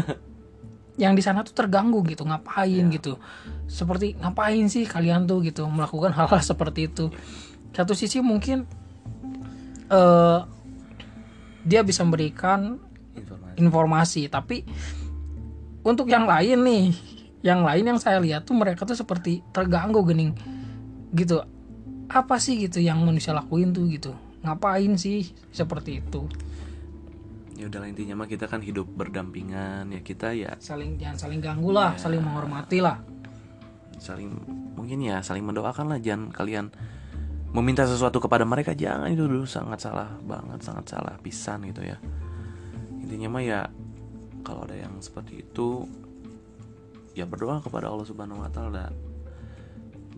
yang 1.04 1.18
di 1.18 1.26
sana 1.26 1.42
tuh 1.42 1.58
terganggu 1.58 2.06
gitu. 2.06 2.30
Ngapain 2.30 2.70
yeah. 2.70 2.94
gitu? 2.94 3.18
Seperti 3.66 4.14
ngapain 4.22 4.70
sih 4.70 4.86
kalian 4.86 5.26
tuh 5.26 5.42
gitu? 5.42 5.66
Melakukan 5.66 6.14
hal-hal 6.14 6.40
seperti 6.46 6.94
itu. 6.94 7.10
Satu 7.74 7.98
sisi 7.98 8.22
mungkin 8.22 8.70
uh, 9.90 10.46
dia 11.66 11.82
bisa 11.82 12.06
memberikan 12.06 12.78
informasi. 13.18 13.58
informasi 13.58 14.22
tapi 14.30 14.58
untuk 15.82 16.06
yang 16.06 16.30
lain 16.30 16.62
nih 16.62 16.86
yang 17.42 17.66
lain 17.66 17.96
yang 17.96 18.00
saya 18.00 18.22
lihat 18.22 18.46
tuh 18.46 18.54
mereka 18.54 18.86
tuh 18.86 18.94
seperti 18.94 19.42
terganggu 19.50 20.06
gening. 20.06 20.38
Gitu. 21.18 21.42
Apa 22.14 22.38
sih 22.38 22.62
gitu 22.62 22.78
yang 22.78 23.02
manusia 23.02 23.34
lakuin 23.34 23.74
tuh 23.74 23.90
gitu 23.90 24.29
ngapain 24.44 24.96
sih 24.96 25.36
seperti 25.52 26.00
itu? 26.00 26.28
Ya 27.60 27.68
udah 27.68 27.84
intinya 27.84 28.24
mah 28.24 28.28
kita 28.32 28.48
kan 28.48 28.64
hidup 28.64 28.88
berdampingan 28.88 29.92
ya 29.92 30.00
kita 30.00 30.32
ya 30.32 30.56
saling 30.64 30.96
jangan 30.96 31.28
saling 31.28 31.44
ganggu 31.44 31.76
lah 31.76 31.92
ya, 32.00 32.08
saling 32.08 32.22
menghormati 32.24 32.80
lah. 32.80 33.04
Saling 34.00 34.32
mungkin 34.80 35.04
ya 35.04 35.20
saling 35.20 35.44
mendoakan 35.44 35.92
lah 35.92 36.00
jangan 36.00 36.32
kalian 36.32 36.72
meminta 37.52 37.84
sesuatu 37.84 38.24
kepada 38.24 38.48
mereka 38.48 38.72
jangan 38.72 39.12
itu 39.12 39.28
dulu 39.28 39.44
sangat 39.44 39.84
salah 39.84 40.08
banget 40.24 40.64
sangat 40.64 40.88
salah 40.88 41.20
pisan 41.20 41.68
gitu 41.68 41.84
ya. 41.84 42.00
Intinya 43.04 43.28
mah 43.28 43.44
ya 43.44 43.68
kalau 44.40 44.64
ada 44.64 44.80
yang 44.80 44.96
seperti 45.04 45.44
itu 45.44 45.84
ya 47.12 47.28
berdoa 47.28 47.60
kepada 47.60 47.92
Allah 47.92 48.08
Subhanahu 48.08 48.40
Wa 48.40 48.52
Taala. 48.56 48.88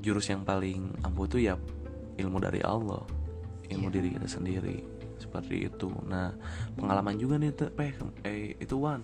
Jurus 0.02 0.30
yang 0.30 0.46
paling 0.46 0.94
ampuh 1.02 1.26
itu 1.26 1.46
ya 1.46 1.58
ilmu 2.22 2.38
dari 2.42 2.62
Allah 2.62 3.02
ilmu 3.72 3.88
yeah. 3.88 3.96
diri 3.96 4.10
kita 4.16 4.28
sendiri. 4.28 4.78
Seperti 5.18 5.70
itu. 5.70 5.90
Nah 6.06 6.36
pengalaman 6.76 7.16
juga 7.16 7.40
nih 7.40 7.52
tuh 7.56 7.70
eh, 7.80 7.94
eh 8.26 8.40
itu 8.60 8.76
Wan. 8.78 9.02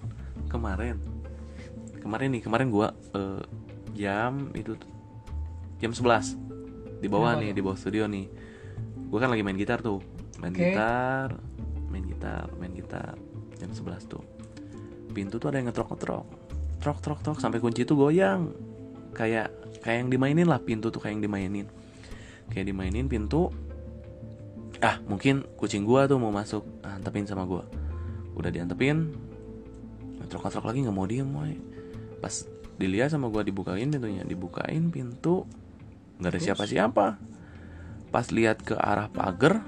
Kemarin. 0.51 0.99
Kemarin 2.03 2.29
nih 2.37 2.41
kemarin 2.43 2.67
gua 2.69 2.91
eh, 3.15 3.43
jam 3.97 4.51
itu 4.53 4.77
jam 5.77 5.93
11 5.93 7.01
di 7.01 7.07
bawah 7.09 7.37
nih 7.37 7.53
di 7.53 7.61
bawah 7.63 7.77
studio 7.77 8.05
nih. 8.09 8.27
Gua 9.07 9.23
kan 9.23 9.29
lagi 9.31 9.43
main 9.45 9.57
gitar 9.57 9.79
tuh. 9.79 10.03
Main 10.37 10.53
Oke. 10.53 10.61
gitar 10.61 11.29
main 11.87 12.03
gitar 12.03 12.47
main 12.59 12.73
gitar. 12.75 13.15
Jam 13.57 13.71
11 13.73 14.11
tuh. 14.11 14.23
Pintu 15.13 15.41
tuh 15.41 15.49
ada 15.49 15.57
yang 15.57 15.71
ngetrok 15.71 15.95
ngetrok 15.95 16.25
trok 16.77 16.97
trok 17.01 17.19
trok. 17.25 17.37
Sampai 17.41 17.57
kunci 17.61 17.85
itu 17.85 17.93
goyang. 17.97 18.53
Kayak 19.13 19.49
kayak 19.81 20.05
yang 20.05 20.09
dimainin 20.13 20.45
lah. 20.45 20.61
Pintu 20.61 20.93
tuh 20.93 21.01
kayak 21.01 21.17
yang 21.17 21.23
dimainin. 21.25 21.67
Kayak 22.53 22.65
dimainin 22.69 23.05
pintu 23.09 23.49
ah 24.81 25.01
mungkin 25.09 25.45
kucing 25.57 25.85
gua 25.85 26.05
tuh 26.05 26.21
mau 26.21 26.29
masuk 26.29 26.61
ah, 26.85 26.97
antepin 26.97 27.25
sama 27.25 27.45
gua. 27.49 27.65
Udah 28.37 28.53
diantepin 28.53 29.13
ngetrok 30.21 30.45
ngetrok 30.45 30.65
lagi 30.69 30.79
nggak 30.85 30.95
mau 30.95 31.07
diem 31.07 31.29
woy. 31.29 31.55
pas 32.17 32.33
dilihat 32.81 33.13
sama 33.13 33.29
gua 33.29 33.45
dibukain 33.45 33.89
pintunya 33.89 34.25
dibukain 34.25 34.89
pintu 34.89 35.45
nggak 36.21 36.31
ada 36.33 36.39
siapa-siapa. 36.41 37.05
Pas 38.09 38.25
lihat 38.33 38.61
ke 38.65 38.73
arah 38.77 39.09
pagar 39.09 39.61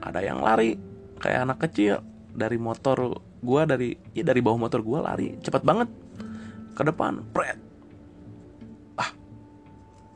ada 0.00 0.20
yang 0.24 0.40
lari 0.40 0.76
kayak 1.20 1.48
anak 1.48 1.58
kecil. 1.68 2.04
Dari 2.30 2.56
motor 2.56 3.20
gua 3.42 3.64
dari 3.66 3.96
ya 4.12 4.22
dari 4.22 4.40
bawah 4.40 4.60
motor 4.68 4.80
gua 4.84 5.04
lari 5.04 5.36
cepat 5.40 5.64
banget. 5.64 5.88
Ke 6.76 6.82
depan 6.84 7.24
pret. 7.32 7.58
Ah 8.96 9.12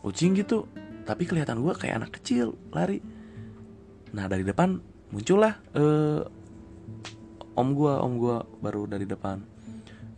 kucing 0.04 0.36
gitu. 0.36 0.68
Tapi 1.04 1.28
kelihatan 1.28 1.60
gua 1.60 1.76
kayak 1.76 2.04
anak 2.04 2.16
kecil 2.20 2.56
lari 2.72 3.13
nah 4.14 4.30
dari 4.30 4.46
depan 4.46 4.78
muncullah 5.10 5.58
eh, 5.74 6.22
om 7.58 7.68
gua 7.74 8.02
om 8.02 8.14
gua 8.18 8.46
baru 8.62 8.86
dari 8.86 9.06
depan. 9.06 9.42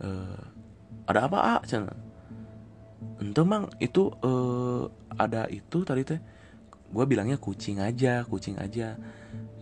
Eh, 0.01 0.41
ada 1.09 1.25
apa 1.25 1.37
ah 1.37 1.59
Cen? 1.65 1.89
ente 3.17 3.41
mang 3.45 3.69
itu 3.81 4.09
eh, 4.21 4.83
ada 5.17 5.49
itu 5.49 5.81
tadi 5.81 6.05
teh. 6.05 6.21
Gue 6.87 7.03
bilangnya 7.03 7.35
kucing 7.35 7.81
aja 7.81 8.23
kucing 8.25 8.55
aja. 8.61 8.95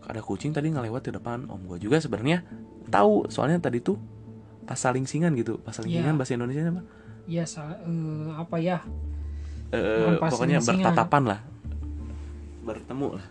Ada 0.06 0.22
kucing 0.22 0.54
tadi 0.54 0.70
ngelewat 0.70 1.10
di 1.10 1.12
depan 1.16 1.50
om 1.50 1.60
gue 1.66 1.80
juga 1.80 1.98
sebenarnya 2.00 2.44
tahu. 2.92 3.28
Soalnya 3.32 3.58
tadi 3.64 3.80
tuh 3.82 3.98
pas 4.68 4.78
saling 4.78 5.08
singan 5.08 5.32
gitu. 5.34 5.58
Pas 5.64 5.74
saling 5.74 5.90
Iya. 5.90 6.06
singan 6.06 6.16
bahasa 6.20 6.32
Indonesia 6.38 6.64
apa? 6.70 6.84
Iya, 7.26 7.44
sa- 7.50 7.80
eh, 7.82 8.30
apa 8.36 8.56
ya? 8.62 8.78
Pas 10.22 10.32
pokoknya 10.32 10.62
bertatapan 10.62 11.24
lah. 11.26 11.40
Bertemu 12.62 13.10
lah 13.18 13.26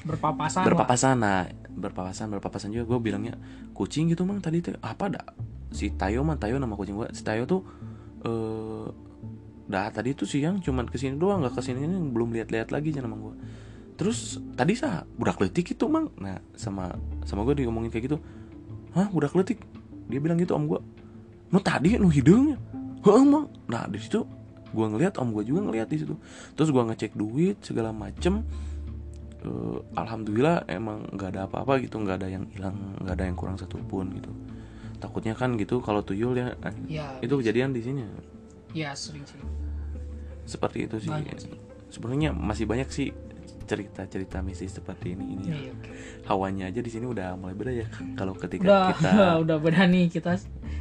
Berpapasan. 0.00 0.64
berpapasan 0.64 1.16
nah 1.20 1.44
berpapasan 1.68 2.26
berpapasan 2.32 2.68
juga. 2.72 2.96
Gue 2.96 3.10
bilangnya 3.10 3.36
kucing 3.76 4.08
gitu 4.08 4.24
mang 4.24 4.40
tadi 4.40 4.64
tuh 4.64 4.76
apa 4.80 5.12
dah? 5.12 5.26
Si 5.70 5.92
Tayo 5.94 6.24
mah 6.26 6.40
Tayo 6.40 6.56
nama 6.56 6.74
kucing 6.74 6.96
gue 6.96 7.08
si 7.12 7.22
Tayo 7.22 7.44
tuh 7.44 7.62
eh 8.24 8.88
dah 9.70 9.86
tadi 9.94 10.18
tuh 10.18 10.26
siang 10.26 10.58
cuman 10.58 10.90
ke 10.90 10.98
sini 10.98 11.14
doang 11.14 11.46
nggak 11.46 11.54
ke 11.54 11.62
sini 11.62 11.86
ini 11.86 11.94
belum 12.10 12.34
lihat-lihat 12.34 12.74
lagi 12.74 12.90
jangan 12.90 13.14
mang 13.14 13.22
gue 13.22 13.34
terus 13.94 14.42
tadi 14.58 14.74
sah 14.74 15.04
budak 15.14 15.38
letik 15.38 15.76
itu 15.76 15.84
mang. 15.84 16.08
Nah 16.18 16.40
sama 16.56 16.90
sama 17.28 17.44
gue 17.44 17.60
diomongin 17.60 17.92
kayak 17.92 18.08
gitu. 18.08 18.18
Hah 18.96 19.12
budak 19.12 19.36
letik 19.36 19.60
dia 20.08 20.18
bilang 20.18 20.40
gitu 20.40 20.56
om 20.56 20.64
gue 20.64 20.80
nu 21.52 21.60
tadi 21.60 22.00
nu 22.00 22.08
hidungnya. 22.08 22.56
Heeh 23.04 23.24
mang. 23.28 23.52
Nah 23.68 23.84
di 23.86 24.00
situ 24.00 24.24
gue 24.72 24.86
ngeliat 24.88 25.20
om 25.20 25.28
gue 25.36 25.44
juga 25.44 25.68
ngeliat 25.68 25.92
di 25.92 26.00
situ. 26.00 26.16
Terus 26.56 26.72
gue 26.72 26.80
ngecek 26.80 27.12
duit 27.12 27.60
segala 27.60 27.92
macem 27.92 28.40
Eh, 29.40 29.78
alhamdulillah 29.94 30.68
emang 30.68 31.08
nggak 31.10 31.28
ada 31.32 31.40
apa-apa 31.44 31.80
gitu 31.80 31.96
nggak 31.96 32.16
ada 32.18 32.28
yang 32.28 32.44
hilang 32.52 32.76
nggak 33.00 33.14
ada 33.14 33.24
yang 33.24 33.34
kurang 33.34 33.56
satupun 33.56 34.12
gitu. 34.12 34.28
Takutnya 34.96 35.32
kan 35.32 35.56
gitu 35.56 35.80
kalau 35.80 36.04
tuyul 36.04 36.36
ya 36.36 36.52
eh, 36.60 36.74
Ya, 36.90 37.16
itu 37.18 37.32
kejadian 37.34 37.72
di 37.72 37.80
sini. 37.80 38.04
Ya 38.72 38.92
sering 38.92 39.24
sih. 39.24 39.40
seperti 40.44 40.84
itu 40.84 40.98
sih. 41.00 41.10
Sebenarnya 41.88 42.30
masih 42.30 42.66
banyak 42.66 42.90
sih 42.90 43.08
cerita-cerita 43.64 44.42
mistis 44.42 44.74
seperti 44.74 45.14
ini 45.14 45.24
ini 45.32 45.44
Iya, 45.46 45.70
oke. 45.70 45.90
hawanya 46.26 46.66
aja 46.66 46.82
di 46.82 46.90
sini 46.90 47.06
udah 47.06 47.38
mulai 47.38 47.54
beda 47.54 47.70
ya 47.70 47.86
kalau 48.12 48.34
ketika 48.34 48.66
Udah, 48.66 48.82
kita 48.90 49.10
udah 49.46 49.56
beda 49.56 49.86
nih. 49.86 50.10
Kita 50.10 50.34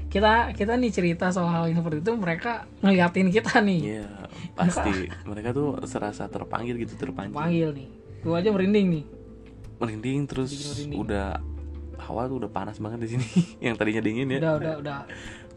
kita 0.10 0.34
kita 0.52 0.74
nih 0.74 0.90
cerita 0.90 1.30
soal 1.30 1.48
hal 1.48 1.64
yang 1.70 1.80
seperti 1.80 2.02
itu 2.02 2.12
mereka 2.18 2.52
ngeliatin 2.82 3.30
kita 3.30 3.62
nih. 3.62 3.80
ya 4.02 4.08
pasti. 4.52 5.06
Mereka 5.24 5.54
tuh 5.54 5.78
serasa 5.86 6.26
terpanggil 6.26 6.76
gitu 6.76 6.98
terpancing 6.98 7.38
Panggil 7.38 7.70
nih. 7.72 7.88
Gua 8.22 8.36
aja 8.38 8.50
merinding 8.50 8.88
nih. 8.90 9.06
merinding 9.76 10.28
terus 10.28 10.52
merinding. 10.52 11.00
udah 11.00 11.28
hawa 11.98 12.28
tuh 12.28 12.36
udah 12.38 12.52
panas 12.52 12.76
banget 12.78 13.00
di 13.00 13.16
sini 13.16 13.28
yang 13.64 13.76
tadinya 13.76 14.02
dingin 14.02 14.28
ya 14.28 14.40
Udah, 14.40 14.54
udah, 14.56 14.74
udah. 14.78 15.00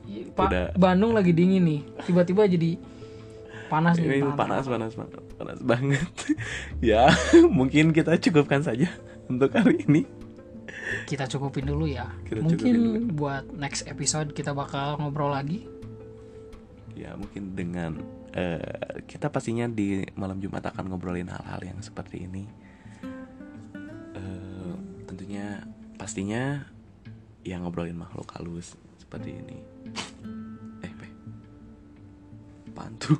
I- 0.04 0.26
Pak 0.28 0.46
Udah. 0.46 0.66
Bandung 0.74 1.10
lagi 1.12 1.30
dingin 1.30 1.62
nih. 1.62 1.80
Tiba-tiba 2.02 2.46
jadi 2.46 2.74
panas 3.66 3.96
nih. 3.96 4.22
Panas, 4.28 4.66
tahan. 4.66 4.78
panas, 4.78 4.92
panas, 4.94 5.22
panas 5.32 5.58
banget. 5.60 6.06
ya, 6.84 7.10
mungkin 7.46 7.90
kita 7.90 8.14
cukupkan 8.16 8.60
saja 8.60 8.90
untuk 9.26 9.50
hari 9.50 9.82
ini. 9.82 10.02
Kita 11.04 11.24
cukupin 11.26 11.64
dulu 11.64 11.86
ya. 11.86 12.10
Kita 12.22 12.42
Mungkin 12.42 12.58
cukupin 12.58 12.78
buat 13.12 13.46
next 13.52 13.86
episode 13.86 14.30
kita 14.30 14.50
bakal 14.52 14.98
ngobrol 14.98 15.30
lagi. 15.30 15.64
Ya, 16.92 17.14
mungkin 17.14 17.54
dengan 17.54 18.02
eh, 18.32 19.02
kita 19.04 19.28
pastinya 19.28 19.68
di 19.68 20.04
malam 20.16 20.40
Jumat 20.40 20.64
akan 20.72 20.88
ngobrolin 20.92 21.28
hal-hal 21.28 21.60
yang 21.62 21.78
seperti 21.80 22.24
ini. 22.24 22.44
Eh, 24.16 24.74
tentunya, 25.06 25.64
pastinya 25.96 26.66
yang 27.42 27.66
ngobrolin 27.66 27.96
makhluk 27.98 28.28
halus 28.38 28.74
seperti 28.96 29.36
ini. 29.36 29.58
Eh, 30.82 30.92
Pe. 30.92 31.08
Apaan 32.72 32.96
tuh? 32.96 33.18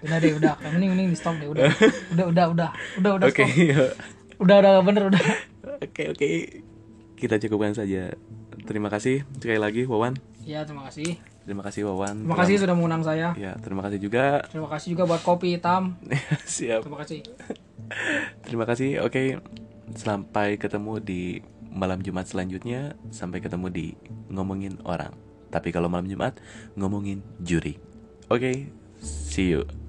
Udah 0.00 0.16
deh, 0.22 0.32
udah. 0.38 0.54
Mending 0.62 0.90
mending 0.94 1.08
di 1.12 1.18
stop 1.18 1.36
deh, 1.36 1.48
udah. 1.50 1.68
Udah, 2.14 2.26
udah, 2.30 2.44
udah. 2.54 2.70
Udah, 2.98 3.10
udah 3.20 3.26
Oke, 3.28 3.44
stop. 3.44 3.92
Udah, 4.38 4.56
udah 4.62 4.72
bener 4.86 5.02
udah. 5.10 5.22
oke, 5.82 6.02
oke. 6.14 6.28
Kita 7.18 7.34
cukupkan 7.42 7.74
saja. 7.74 8.14
Terima 8.62 8.86
kasih 8.86 9.26
sekali 9.42 9.58
lagi, 9.58 9.82
Wawan. 9.90 10.14
Ya, 10.46 10.62
terima 10.62 10.86
kasih. 10.86 11.18
Terima 11.48 11.64
kasih, 11.64 11.88
Wawan. 11.88 12.28
Terima 12.28 12.36
kasih 12.36 12.54
sudah 12.60 12.76
mengundang 12.76 13.00
saya. 13.00 13.32
Ya, 13.40 13.56
terima 13.56 13.80
kasih 13.80 13.96
juga. 13.96 14.44
Terima 14.52 14.68
kasih 14.68 14.92
juga 14.92 15.08
buat 15.08 15.24
kopi 15.24 15.56
hitam. 15.56 15.96
Siap. 16.44 16.84
Terima 16.84 17.00
kasih. 17.00 17.24
Terima 18.44 18.64
kasih. 18.68 19.00
Oke. 19.00 19.40
Sampai 19.96 20.60
ketemu 20.60 21.00
di 21.00 21.40
malam 21.72 22.04
Jumat 22.04 22.28
selanjutnya. 22.28 23.00
Sampai 23.08 23.40
ketemu 23.40 23.72
di 23.72 23.86
ngomongin 24.28 24.76
orang. 24.84 25.16
Tapi 25.48 25.72
kalau 25.72 25.88
malam 25.88 26.04
Jumat 26.04 26.36
ngomongin 26.76 27.24
juri. 27.40 27.80
Oke. 28.28 28.68
See 29.00 29.56
you. 29.56 29.87